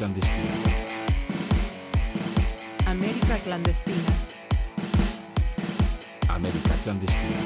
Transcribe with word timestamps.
clandestina. 0.00 0.48
América 2.86 3.38
clandestina. 3.42 4.12
América 6.28 6.74
clandestina. 6.82 7.36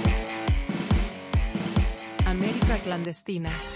América 2.27 2.79
clandestina. 2.79 3.74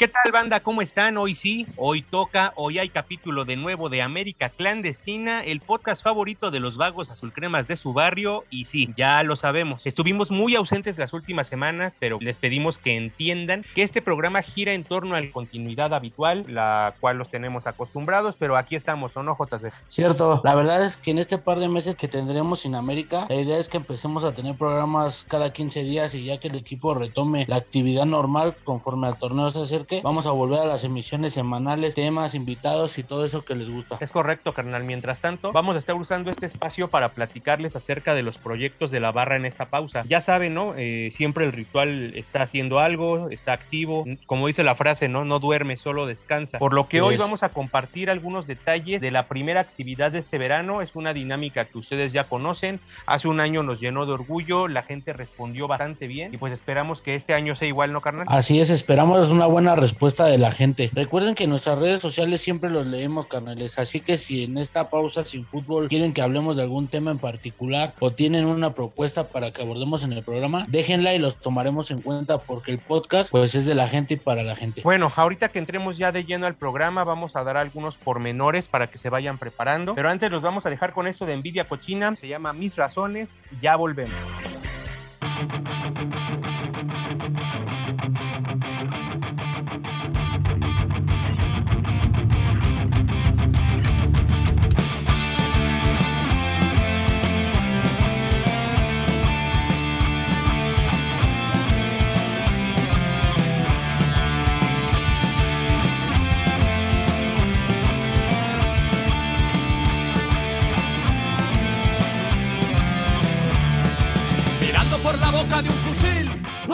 ¿Qué 0.00 0.08
tal 0.08 0.32
banda? 0.32 0.60
¿Cómo 0.60 0.80
están? 0.80 1.18
Hoy 1.18 1.34
sí, 1.34 1.66
hoy 1.76 2.00
toca, 2.00 2.54
hoy 2.56 2.78
hay 2.78 2.88
capítulo 2.88 3.44
de 3.44 3.56
nuevo 3.56 3.90
de 3.90 4.00
América 4.00 4.48
Clandestina, 4.48 5.44
el 5.44 5.60
podcast 5.60 6.02
favorito 6.02 6.50
de 6.50 6.58
los 6.58 6.78
vagos 6.78 7.10
azulcremas 7.10 7.68
de 7.68 7.76
su 7.76 7.92
barrio 7.92 8.44
y 8.48 8.64
sí, 8.64 8.88
ya 8.96 9.22
lo 9.24 9.36
sabemos, 9.36 9.86
estuvimos 9.86 10.30
muy 10.30 10.54
ausentes 10.54 10.96
las 10.96 11.12
últimas 11.12 11.48
semanas, 11.48 11.98
pero 12.00 12.16
les 12.18 12.38
pedimos 12.38 12.78
que 12.78 12.96
entiendan 12.96 13.62
que 13.74 13.82
este 13.82 14.00
programa 14.00 14.40
gira 14.40 14.72
en 14.72 14.84
torno 14.84 15.16
a 15.16 15.20
la 15.20 15.30
continuidad 15.30 15.92
habitual, 15.92 16.46
la 16.48 16.94
cual 16.98 17.18
los 17.18 17.28
tenemos 17.28 17.66
acostumbrados, 17.66 18.36
pero 18.38 18.56
aquí 18.56 18.76
estamos, 18.76 19.14
¿o 19.18 19.22
no, 19.22 19.36
JC? 19.38 19.70
Cierto, 19.90 20.40
la 20.44 20.54
verdad 20.54 20.82
es 20.82 20.96
que 20.96 21.10
en 21.10 21.18
este 21.18 21.36
par 21.36 21.58
de 21.60 21.68
meses 21.68 21.94
que 21.94 22.08
tendremos 22.08 22.64
en 22.64 22.74
América, 22.74 23.26
la 23.28 23.36
idea 23.36 23.58
es 23.58 23.68
que 23.68 23.76
empecemos 23.76 24.24
a 24.24 24.32
tener 24.32 24.54
programas 24.54 25.26
cada 25.28 25.52
15 25.52 25.84
días 25.84 26.14
y 26.14 26.24
ya 26.24 26.38
que 26.38 26.48
el 26.48 26.54
equipo 26.54 26.94
retome 26.94 27.44
la 27.48 27.56
actividad 27.56 28.06
normal 28.06 28.56
conforme 28.64 29.06
al 29.06 29.18
torneo 29.18 29.50
se 29.50 29.89
vamos 30.02 30.26
a 30.26 30.30
volver 30.30 30.60
a 30.60 30.64
las 30.64 30.84
emisiones 30.84 31.34
semanales, 31.34 31.94
temas, 31.94 32.34
invitados 32.34 32.98
y 32.98 33.02
todo 33.02 33.24
eso 33.24 33.44
que 33.44 33.54
les 33.54 33.70
gusta. 33.70 33.98
Es 34.00 34.10
correcto, 34.10 34.52
carnal. 34.52 34.84
Mientras 34.84 35.20
tanto, 35.20 35.52
vamos 35.52 35.76
a 35.76 35.78
estar 35.78 35.96
usando 35.96 36.30
este 36.30 36.46
espacio 36.46 36.88
para 36.88 37.10
platicarles 37.10 37.76
acerca 37.76 38.14
de 38.14 38.22
los 38.22 38.38
proyectos 38.38 38.90
de 38.90 39.00
la 39.00 39.12
barra 39.12 39.36
en 39.36 39.46
esta 39.46 39.66
pausa. 39.66 40.04
Ya 40.08 40.20
saben, 40.20 40.54
¿no? 40.54 40.74
Eh, 40.76 41.12
siempre 41.16 41.44
el 41.44 41.52
ritual 41.52 42.12
está 42.14 42.42
haciendo 42.42 42.78
algo, 42.78 43.30
está 43.30 43.52
activo. 43.52 44.04
Como 44.26 44.46
dice 44.46 44.62
la 44.62 44.74
frase, 44.74 45.08
¿no? 45.08 45.24
No 45.24 45.38
duerme, 45.38 45.76
solo 45.76 46.06
descansa. 46.06 46.58
Por 46.58 46.72
lo 46.72 46.86
que 46.86 46.98
Sí 46.98 47.00
hoy 47.00 47.14
es. 47.14 47.20
vamos 47.20 47.42
a 47.42 47.50
compartir 47.50 48.10
algunos 48.10 48.46
detalles 48.46 49.00
de 49.00 49.10
la 49.10 49.26
primera 49.26 49.60
actividad 49.60 50.12
de 50.12 50.18
este 50.18 50.38
verano. 50.38 50.82
Es 50.82 50.94
una 50.96 51.12
dinámica 51.12 51.64
que 51.64 51.78
ustedes 51.78 52.12
ya 52.12 52.24
conocen. 52.24 52.80
Hace 53.06 53.28
un 53.28 53.40
año 53.40 53.62
nos 53.62 53.80
llenó 53.80 54.06
de 54.06 54.12
orgullo, 54.12 54.68
la 54.68 54.82
gente 54.82 55.12
respondió 55.12 55.66
bastante 55.68 56.06
bien 56.06 56.34
y 56.34 56.36
pues 56.36 56.52
esperamos 56.52 57.00
que 57.02 57.14
este 57.14 57.34
año 57.34 57.54
sea 57.54 57.68
igual, 57.68 57.92
¿no, 57.92 58.00
carnal? 58.00 58.26
Así 58.28 58.60
es, 58.60 58.70
esperamos 58.70 59.30
una 59.30 59.46
buena 59.46 59.74
respuesta 59.80 60.26
de 60.26 60.38
la 60.38 60.52
gente. 60.52 60.90
Recuerden 60.92 61.34
que 61.34 61.46
nuestras 61.46 61.78
redes 61.78 62.00
sociales 62.00 62.40
siempre 62.40 62.70
los 62.70 62.86
leemos, 62.86 63.26
carnales. 63.26 63.78
Así 63.78 64.00
que 64.00 64.16
si 64.16 64.44
en 64.44 64.58
esta 64.58 64.90
pausa 64.90 65.22
sin 65.22 65.44
fútbol 65.44 65.88
quieren 65.88 66.12
que 66.12 66.22
hablemos 66.22 66.56
de 66.56 66.62
algún 66.62 66.88
tema 66.88 67.10
en 67.10 67.18
particular 67.18 67.94
o 67.98 68.12
tienen 68.12 68.46
una 68.46 68.74
propuesta 68.74 69.24
para 69.24 69.50
que 69.50 69.62
abordemos 69.62 70.04
en 70.04 70.12
el 70.12 70.22
programa, 70.22 70.66
déjenla 70.68 71.14
y 71.14 71.18
los 71.18 71.36
tomaremos 71.36 71.90
en 71.90 72.00
cuenta 72.00 72.38
porque 72.38 72.72
el 72.72 72.78
podcast 72.78 73.30
pues 73.30 73.54
es 73.54 73.66
de 73.66 73.74
la 73.74 73.88
gente 73.88 74.14
y 74.14 74.16
para 74.16 74.42
la 74.42 74.56
gente. 74.56 74.82
Bueno, 74.82 75.12
ahorita 75.14 75.48
que 75.48 75.58
entremos 75.58 75.96
ya 75.96 76.12
de 76.12 76.24
lleno 76.24 76.46
al 76.46 76.54
programa, 76.54 77.04
vamos 77.04 77.36
a 77.36 77.44
dar 77.44 77.56
algunos 77.56 77.96
pormenores 77.96 78.68
para 78.68 78.88
que 78.88 78.98
se 78.98 79.08
vayan 79.10 79.38
preparando. 79.38 79.94
Pero 79.94 80.10
antes 80.10 80.30
los 80.30 80.42
vamos 80.42 80.66
a 80.66 80.70
dejar 80.70 80.92
con 80.92 81.06
eso 81.06 81.26
de 81.26 81.34
envidia 81.34 81.64
cochina. 81.64 82.14
Se 82.16 82.28
llama 82.28 82.52
Mis 82.52 82.76
Razones. 82.76 83.28
Ya 83.60 83.76
volvemos. 83.76 84.16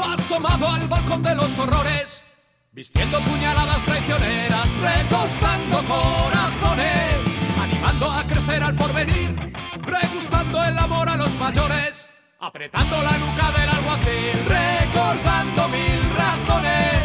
Asomado 0.03 0.69
al 0.69 0.89
balcón 0.89 1.23
de 1.23 1.35
los 1.35 1.59
horrores, 1.59 2.25
vistiendo 2.73 3.19
puñaladas 3.21 3.83
traicioneras, 3.83 4.69
recostando 4.77 5.79
corazones, 5.85 7.17
animando 7.63 8.11
a 8.11 8.23
crecer 8.25 8.63
al 8.63 8.75
porvenir, 8.75 9.35
regustando 9.83 10.63
el 10.65 10.79
amor 10.79 11.09
a 11.09 11.17
los 11.17 11.35
mayores, 11.37 12.09
apretando 12.41 13.03
la 13.03 13.17
nuca 13.19 13.51
del 13.59 13.69
alguacil, 13.71 14.37
recordando 14.47 15.69
mil 15.69 16.01
razones, 16.17 17.03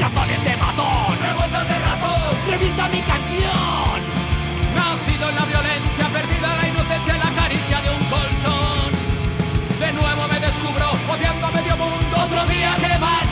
razones 0.00 0.44
de 0.44 0.56
matón, 0.56 1.18
revueltas 1.20 1.68
de 1.68 1.78
ratón, 1.78 2.36
revienta 2.48 2.88
mi 2.88 3.00
canción. 3.02 4.00
Nacido 4.74 5.28
en 5.28 5.34
la 5.34 5.44
violencia, 5.44 6.08
perdida 6.12 6.56
la 6.56 6.68
inocencia 6.68 7.16
y 7.16 7.18
la 7.18 7.42
caricia 7.42 7.80
de 7.82 7.90
un 7.90 8.04
colchón. 8.08 8.90
De 9.78 9.92
nuevo 9.92 10.28
me 10.28 10.40
descubro 10.40 10.90
odiando 11.12 11.46
a 11.46 11.50
medio 11.50 11.76
mundo. 11.76 11.99
Otro 12.24 12.44
día 12.46 12.76
que 12.76 12.98
basta. 12.98 13.29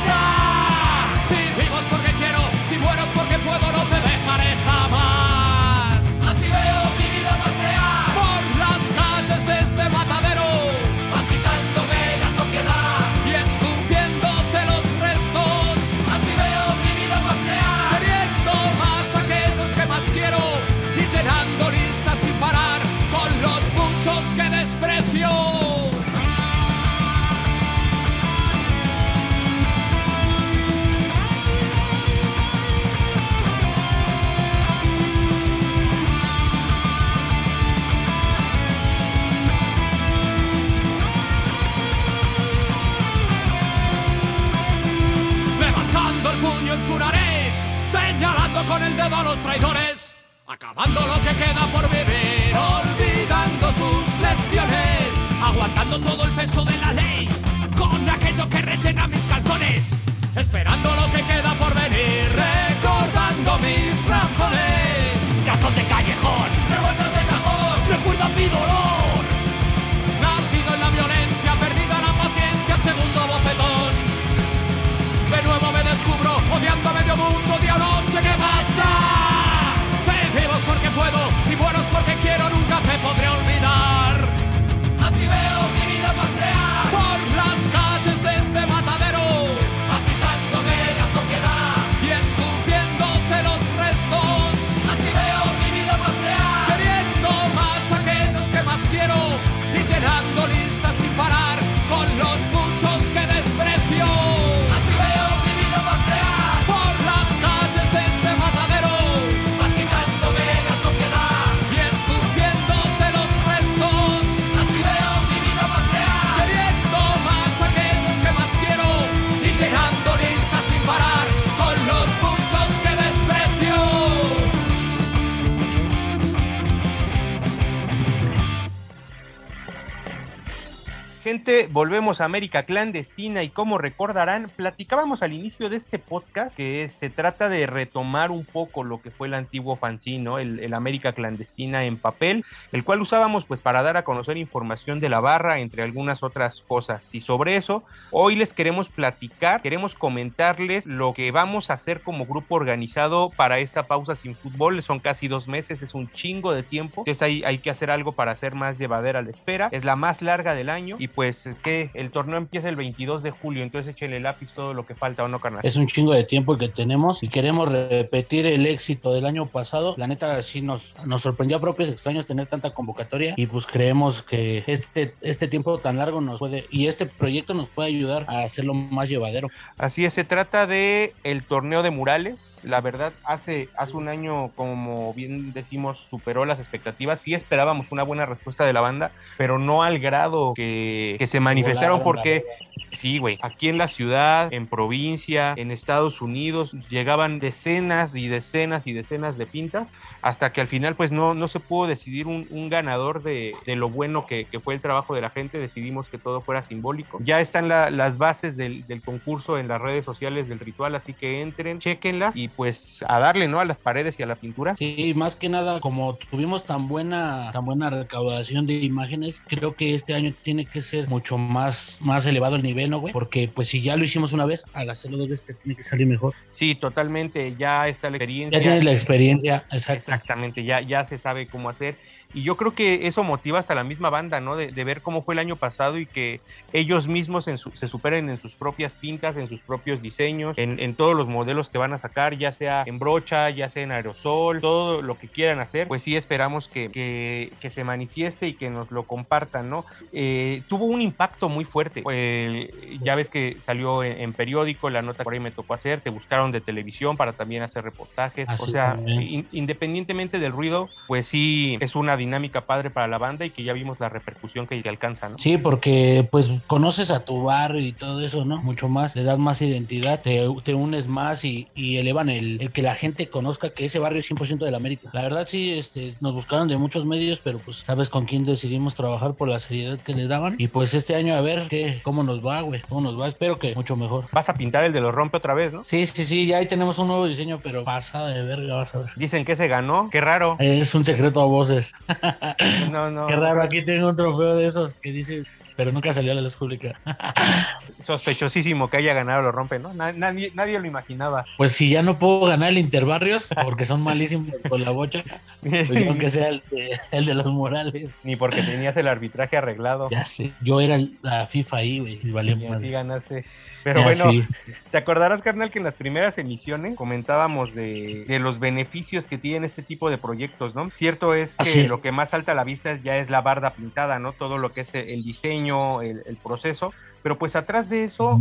Gente, 131.29 131.69
volvemos 131.71 132.23
a 132.23 132.25
América 132.25 132.63
Clandestina 132.63 133.43
y 133.43 133.51
como 133.51 133.77
recordarán, 133.77 134.51
platicábamos 134.57 135.23
al 135.23 135.35
inicio 135.35 135.69
de 135.69 135.77
este 135.77 135.99
podcast 135.99 136.57
que 136.57 136.89
se 136.91 137.11
trata 137.11 137.51
de 137.51 137.67
retomar 137.67 138.31
un 138.31 138.47
poco 138.47 138.83
lo 138.83 139.03
que 139.03 139.11
fue 139.11 139.27
el 139.27 139.35
antiguo 139.35 139.77
fanzine, 139.77 140.41
el, 140.41 140.59
el, 140.59 140.73
América 140.73 141.13
Clandestina 141.13 141.85
en 141.85 141.99
papel, 141.99 142.47
el 142.73 142.83
cual 142.83 143.03
usábamos 143.03 143.45
pues 143.45 143.61
para 143.61 143.83
dar 143.83 143.99
a 143.99 144.05
conocer 144.05 144.39
información 144.39 145.01
de 145.01 145.11
la 145.11 145.21
barra, 145.21 145.59
entre 145.59 145.83
algunas 145.83 146.23
otras 146.23 146.63
cosas. 146.63 147.15
Y 147.15 147.21
sobre 147.21 147.57
eso, 147.57 147.83
hoy 148.11 148.35
les 148.35 148.55
queremos 148.55 148.89
platicar, 148.89 149.61
queremos 149.61 149.95
comentarles 149.95 150.87
lo 150.87 151.13
que 151.13 151.31
vamos 151.31 151.69
a 151.69 151.75
hacer 151.75 152.01
como 152.01 152.25
grupo 152.25 152.55
organizado 152.55 153.29
para 153.37 153.59
esta 153.59 153.83
pausa 153.83 154.17
sin 154.17 154.35
fútbol. 154.35 154.81
Son 154.81 154.99
casi 154.99 155.29
dos 155.29 155.47
meses, 155.47 155.83
es 155.83 155.93
un 155.93 156.11
chingo 156.11 156.55
de 156.55 156.63
tiempo, 156.63 157.03
entonces 157.03 157.21
hay, 157.21 157.45
hay 157.45 157.59
que 157.59 157.69
hacer 157.69 157.91
algo 157.91 158.13
para 158.13 158.33
hacer 158.33 158.55
más 158.55 158.79
llevadera 158.79 159.21
la 159.21 159.29
espera. 159.29 159.69
Es 159.73 159.85
la 159.85 159.95
más 159.95 160.23
larga 160.23 160.55
del 160.55 160.71
año 160.71 160.97
y 160.99 161.18
pues 161.19 161.49
que 161.65 161.91
el 161.95 162.13
torneo 162.13 162.39
empieza 162.39 162.69
el 162.69 162.77
22 162.77 163.25
de 163.25 163.33
julio, 163.33 163.65
entonces 163.65 163.93
échenle 163.93 164.21
lápiz 164.21 164.53
todo 164.53 164.73
lo 164.73 164.87
que 164.87 164.95
falta, 164.95 165.25
¿o 165.25 165.27
no, 165.27 165.41
carnal? 165.41 165.63
Es 165.65 165.75
un 165.75 165.89
chingo 165.89 166.13
de 166.13 166.23
tiempo 166.23 166.57
que 166.57 166.69
tenemos 166.69 167.25
y 167.25 167.29
queremos 167.29 167.69
repetir 167.73 168.47
el 168.47 168.65
éxito 168.67 169.13
del 169.13 169.27
año 169.27 169.47
pasado. 169.47 169.97
La 169.97 170.07
neta 170.07 170.41
sí 170.45 170.61
nos, 170.61 170.95
nos 171.05 171.23
sorprendió 171.23 171.57
a 171.57 171.61
propios 171.61 171.89
extraños 171.89 172.25
tener 172.25 172.47
tanta 172.47 172.71
convocatoria 172.71 173.35
y 173.37 173.47
pues 173.47 173.67
creemos 173.67 174.23
que 174.23 174.63
este, 174.69 175.13
este 175.21 175.49
tiempo 175.49 175.79
tan 175.79 175.97
largo 175.97 176.21
nos 176.21 176.39
puede 176.39 176.67
y 176.71 176.87
este 176.87 177.07
proyecto 177.07 177.53
nos 177.53 177.69
puede 177.69 177.89
ayudar 177.89 178.25
a 178.29 178.45
hacerlo 178.45 178.75
más 178.75 179.09
llevadero. 179.09 179.49
Así 179.77 180.05
es, 180.05 180.15
se 180.15 180.23
trata 180.23 180.69
de 180.69 181.15
el 181.25 181.43
torneo 181.43 181.83
de 181.83 181.91
murales. 181.91 182.61
La 182.63 182.81
verdad, 182.81 183.13
hace, 183.25 183.69
hace 183.77 183.97
un 183.97 184.07
año, 184.07 184.53
como 184.55 185.13
bien 185.15 185.53
decimos, 185.53 185.99
superó 186.11 186.45
las 186.45 186.61
expectativas. 186.61 187.23
Sí 187.23 187.35
esperábamos 187.35 187.89
una 187.91 188.05
buena 188.05 188.25
respuesta 188.25 188.65
de 188.65 188.73
la 188.73 188.83
banda, 188.83 189.11
pero 189.37 189.59
no 189.59 189.83
al 189.83 189.99
grado 189.99 190.55
que, 190.55 191.08
que 191.17 191.27
se 191.27 191.41
manifestaron 191.41 192.03
porque 192.03 192.45
Sí, 192.93 193.19
güey. 193.19 193.39
Aquí 193.43 193.69
en 193.69 193.79
la 193.79 193.89
ciudad, 193.89 194.53
en 194.53 194.67
provincia, 194.67 195.55
en 195.57 195.71
Estados 195.71 196.21
Unidos, 196.21 196.75
llegaban 196.89 197.39
decenas 197.39 198.15
y 198.15 198.29
decenas 198.29 198.87
y 198.87 198.93
decenas 198.93 199.39
de 199.39 199.47
pintas 199.47 199.93
hasta 200.23 200.53
que 200.53 200.61
al 200.61 200.69
final 200.69 200.97
pues 200.97 201.13
no, 201.13 201.35
no 201.35 201.49
se 201.49 201.61
pudo 201.61 201.87
decidir 201.87 202.27
un, 202.27 202.47
un 202.51 202.69
ganador 202.69 203.23
de, 203.23 203.55
de, 203.67 203.77
lo 203.77 203.89
bueno 203.89 204.27
que, 204.27 204.47
que, 204.47 204.59
fue 204.59 204.75
el 204.75 204.81
trabajo 204.81 205.15
de 205.15 205.21
la 205.21 205.31
gente. 205.31 205.59
Decidimos 205.59 206.09
que 206.09 206.19
todo 206.19 206.41
fuera 206.41 206.63
simbólico. 206.63 207.19
Ya 207.23 207.41
están 207.41 207.69
la, 207.69 207.91
las 207.91 208.19
bases 208.19 208.57
del, 208.57 208.87
del, 208.87 209.03
concurso 209.03 209.59
en 209.59 209.69
las 209.69 209.81
redes 209.81 210.05
sociales 210.05 210.49
del 210.49 210.59
ritual, 210.59 210.95
así 210.95 211.13
que 211.13 211.41
entren, 211.41 211.79
chequenla 211.79 212.33
y 212.35 212.49
pues 212.49 213.05
a 213.07 213.21
darle, 213.21 213.49
¿no? 213.49 213.61
A 213.61 213.65
las 213.65 213.79
paredes 213.79 214.19
y 214.19 214.23
a 214.23 214.27
la 214.27 214.35
pintura. 214.35 214.77
Sí, 214.77 215.13
más 215.15 215.37
que 215.37 215.49
nada, 215.49 215.79
como 215.81 216.15
tuvimos 216.15 216.65
tan 216.65 216.89
buena, 216.89 217.51
tan 217.53 217.65
buena 217.65 217.91
recaudación 217.91 218.67
de 218.67 218.75
imágenes, 218.75 219.43
creo 219.47 219.75
que 219.75 219.95
este 219.95 220.15
año 220.15 220.33
tiene 220.43 220.67
que 220.67 220.81
ser 220.81 220.98
mucho 221.07 221.39
más, 221.39 222.01
más 222.03 222.27
elevado 222.27 222.57
el 222.57 222.63
nivel, 222.63 222.91
¿no, 222.91 223.01
güey? 223.01 223.13
Porque 223.13 223.49
pues 223.49 223.69
si 223.69 223.81
ya 223.81 223.97
lo 223.97 224.05
hicimos 224.05 224.33
una 224.33 224.47
vez, 224.47 224.65
al 224.73 224.91
hacerlo 224.91 225.19
dos 225.19 225.29
veces 225.29 225.57
tiene 225.59 225.77
que 225.77 225.83
salir 225.83 226.07
mejor. 226.07 226.35
Sí, 226.51 226.75
totalmente, 226.75 227.55
ya 227.57 227.89
está 227.89 228.11
la 228.11 228.17
experiencia. 228.17 228.59
Ya 228.59 228.63
tienes 228.63 228.85
la 228.85 228.93
experiencia, 228.93 229.65
exacto. 229.71 230.11
Exactamente, 230.13 230.65
ya, 230.65 230.81
ya 230.81 231.07
se 231.07 231.19
sabe 231.19 231.47
cómo 231.47 231.69
hacer. 231.69 231.97
Y 232.35 232.43
yo 232.43 232.57
creo 232.57 232.75
que 232.75 233.07
eso 233.07 233.25
motiva 233.25 233.59
hasta 233.59 233.75
la 233.75 233.85
misma 233.85 234.11
banda, 234.11 234.41
¿no? 234.41 234.57
De, 234.57 234.71
de 234.71 234.85
ver 234.85 235.01
cómo 235.01 235.23
fue 235.23 235.35
el 235.35 235.39
año 235.39 235.57
pasado 235.57 235.99
y 235.99 236.07
que 236.07 236.41
ellos 236.73 237.09
mismos 237.09 237.49
en 237.49 237.57
su, 237.57 237.71
se 237.71 237.89
superen 237.89 238.29
en 238.29 238.39
sus 238.39 238.55
propias 238.55 238.95
pintas, 238.97 239.37
en 239.37 239.49
sus 239.49 239.61
propios 239.61 240.03
diseños, 240.03 240.59
en, 240.59 240.79
en, 240.81 240.95
todos 240.95 241.17
los 241.17 241.29
modelos 241.29 241.71
que 241.71 241.79
van 241.79 241.95
a 241.95 241.99
sacar, 241.99 242.37
ya 242.37 242.53
sea 242.53 242.83
en 242.87 242.99
brocha, 242.99 243.49
ya 243.51 243.71
sea 243.71 243.83
en 243.83 243.93
aerosol, 243.93 244.61
todo 244.61 245.01
lo 245.01 245.19
que 245.19 245.29
quieran 245.29 245.61
hacer, 245.61 245.89
pues 245.89 246.03
sí 246.03 246.17
esperamos 246.17 246.69
que, 246.69 246.91
que, 246.91 247.51
que 247.61 247.71
se 247.71 247.85
manifieste 247.85 248.49
y 248.49 248.55
que 248.55 248.69
nos 248.69 248.91
lo 248.91 249.05
compartan, 249.05 249.71
¿no? 249.71 249.85
Eh, 250.13 250.63
tuvo 250.69 250.85
un 250.85 251.01
impacto 251.01 251.49
muy 251.49 251.65
fuerte. 251.65 252.03
Eh, 252.11 252.99
ya 253.03 253.15
ves 253.15 253.31
que 253.31 253.57
salió 253.65 254.03
en, 254.03 254.21
en, 254.21 254.33
periódico, 254.35 254.91
la 254.91 255.01
nota 255.01 255.25
por 255.25 255.33
ahí 255.33 255.41
me 255.41 255.51
tocó 255.51 255.75
hacer, 255.75 256.03
te 256.03 256.11
buscaron 256.11 256.53
de 256.53 256.61
televisión 256.61 257.17
para 257.17 257.33
también 257.33 257.63
hacer 257.63 257.85
reportajes. 257.85 258.49
Así 258.49 258.69
o 258.69 258.73
sea, 258.73 258.99
in, 259.07 259.47
independientemente 259.53 260.39
del 260.39 260.53
ruido, 260.53 260.91
pues 261.07 261.27
sí 261.27 261.79
es 261.81 261.95
una 261.95 262.17
dinámica 262.19 262.63
padre 262.63 262.91
para 262.91 263.09
la 263.09 263.19
banda 263.19 263.47
y 263.47 263.51
que 263.51 263.65
ya 263.65 263.73
vimos 263.73 263.99
la 264.01 264.09
repercusión 264.09 264.67
que, 264.67 264.83
alcanza, 264.89 265.29
¿no? 265.29 265.39
Sí, 265.39 265.59
porque 265.59 266.27
pues 266.31 266.51
conoces 266.67 267.11
a 267.11 267.25
tu 267.25 267.45
barrio 267.45 267.81
y 267.81 267.93
todo 267.93 268.21
eso, 268.21 268.45
¿no? 268.45 268.59
Mucho 268.63 268.89
más, 268.89 269.17
le 269.17 269.23
das 269.23 269.39
más 269.39 269.61
identidad, 269.63 270.21
te, 270.21 270.47
te 270.65 270.75
unes 270.75 271.09
más 271.09 271.45
y, 271.45 271.69
y 271.75 271.99
elevan 271.99 272.29
el, 272.29 272.61
el, 272.61 272.73
que 272.73 272.83
la 272.83 272.95
gente 272.95 273.29
conozca 273.29 273.71
que 273.71 273.85
ese 273.85 273.99
barrio 273.99 274.21
es 274.21 274.31
100% 274.31 274.59
de 274.59 274.71
la 274.71 274.77
América. 274.77 275.11
La 275.13 275.23
verdad 275.23 275.47
sí, 275.47 275.79
este, 275.79 276.15
nos 276.21 276.35
buscaron 276.35 276.69
de 276.69 276.77
muchos 276.77 277.07
medios, 277.07 277.41
pero 277.41 277.59
pues 277.59 277.79
sabes 277.79 278.11
con 278.11 278.27
quién 278.27 278.45
decidimos 278.45 278.95
trabajar 278.95 279.35
por 279.35 279.49
la 279.49 279.59
seriedad 279.59 279.99
que 279.99 280.15
le 280.15 280.27
daban 280.27 280.57
y 280.59 280.69
pues 280.69 280.95
este 280.95 281.15
año 281.15 281.35
a 281.35 281.41
ver 281.41 281.69
qué, 281.69 282.01
cómo 282.03 282.23
nos 282.23 282.45
va, 282.45 282.61
güey, 282.63 282.81
cómo 282.89 283.01
nos 283.01 283.21
va, 283.21 283.27
espero 283.27 283.59
que 283.59 283.75
mucho 283.75 283.97
mejor. 283.97 284.25
Vas 284.33 284.49
a 284.49 284.55
pintar 284.55 284.85
el 284.85 284.93
de 284.93 285.01
los 285.01 285.15
rompe 285.15 285.37
otra 285.37 285.55
vez, 285.55 285.73
¿no? 285.73 285.85
Sí, 285.85 286.07
sí, 286.07 286.25
sí, 286.25 286.47
ya 286.47 286.59
ahí 286.59 286.67
tenemos 286.67 286.99
un 286.99 287.09
nuevo 287.09 287.27
diseño, 287.27 287.61
pero 287.63 287.85
pasa 287.85 288.27
de 288.27 288.43
verga, 288.43 288.75
vas 288.75 288.95
a 288.95 288.99
ver. 288.99 289.11
Dicen 289.17 289.45
que 289.45 289.57
se 289.57 289.69
ganó, 289.69 290.09
qué 290.11 290.21
raro. 290.21 290.57
Es 290.59 290.95
un 290.95 291.05
secreto 291.05 291.41
a 291.41 291.47
voces. 291.47 291.95
no, 292.91 293.11
no. 293.11 293.27
Qué 293.27 293.37
raro, 293.37 293.63
aquí 293.63 293.85
tengo 293.85 294.09
un 294.09 294.17
trofeo 294.17 294.57
de 294.57 294.67
esos 294.67 294.95
que 294.97 295.13
dice 295.13 295.45
pero 295.79 295.93
nunca 295.93 296.13
salió 296.13 296.33
a 296.33 296.35
la 296.35 296.41
luz 296.41 296.57
pública. 296.57 297.01
Sospechosísimo 298.05 298.91
que 298.91 298.97
haya 298.97 299.15
ganado 299.15 299.43
lo 299.43 299.53
rompe, 299.53 299.79
¿no? 299.79 299.95
Nadie, 299.95 300.51
nadie 300.53 300.77
lo 300.81 300.89
imaginaba. 300.89 301.47
Pues 301.57 301.71
si 301.71 301.89
ya 301.89 302.03
no 302.03 302.19
puedo 302.19 302.47
ganar 302.47 302.71
el 302.71 302.79
Interbarrios, 302.79 303.49
porque 303.63 303.85
son 303.85 304.03
malísimos 304.03 304.57
con 304.69 304.83
la 304.83 304.91
bocha, 304.91 305.23
pues 305.61 306.05
aunque 306.05 306.31
sea 306.31 306.49
el 306.49 306.65
de, 306.73 306.99
el 307.13 307.27
de, 307.27 307.35
los 307.35 307.47
Morales. 307.47 308.19
Ni 308.25 308.35
porque 308.35 308.65
tenías 308.65 308.97
el 308.97 309.07
arbitraje 309.07 309.57
arreglado. 309.57 310.11
Ya 310.11 310.25
sé, 310.25 310.51
yo 310.63 310.81
era 310.81 310.99
la 311.23 311.47
FIFA 311.47 311.77
ahí, 311.77 312.01
güey, 312.01 312.19
y 312.25 312.31
valió 312.33 312.57
y 312.57 312.91
ganaste. 312.91 313.45
Pero 313.85 314.01
ya, 314.01 314.07
bueno, 314.07 314.31
sí. 314.31 314.47
te 314.91 314.97
acordarás, 314.99 315.43
carnal, 315.43 315.71
que 315.71 315.79
en 315.79 315.85
las 315.85 315.95
primeras 315.95 316.39
emisiones 316.39 316.97
comentábamos 316.97 317.75
de, 317.75 318.25
de, 318.27 318.39
los 318.39 318.59
beneficios 318.59 319.27
que 319.27 319.39
tienen 319.39 319.65
este 319.65 319.83
tipo 319.83 320.11
de 320.11 320.19
proyectos, 320.19 320.75
¿no? 320.75 320.91
Cierto 320.91 321.35
es 321.35 321.57
que 321.57 321.85
es. 321.85 321.91
lo 321.91 322.01
que 322.01 322.13
más 322.13 322.31
salta 322.31 322.53
a 322.53 322.55
la 322.55 322.65
vista 322.65 322.99
ya 323.03 323.17
es 323.17 323.31
la 323.31 323.41
barda 323.41 323.71
pintada, 323.71 324.19
¿no? 324.19 324.33
Todo 324.33 324.59
lo 324.59 324.73
que 324.73 324.83
es 324.83 324.95
el 324.95 325.23
diseño, 325.25 326.03
el, 326.03 326.23
el 326.27 326.37
proceso, 326.37 326.93
pero 327.23 327.39
pues 327.39 327.57
atrás 327.57 327.89
de 327.89 328.05
eso 328.05 328.41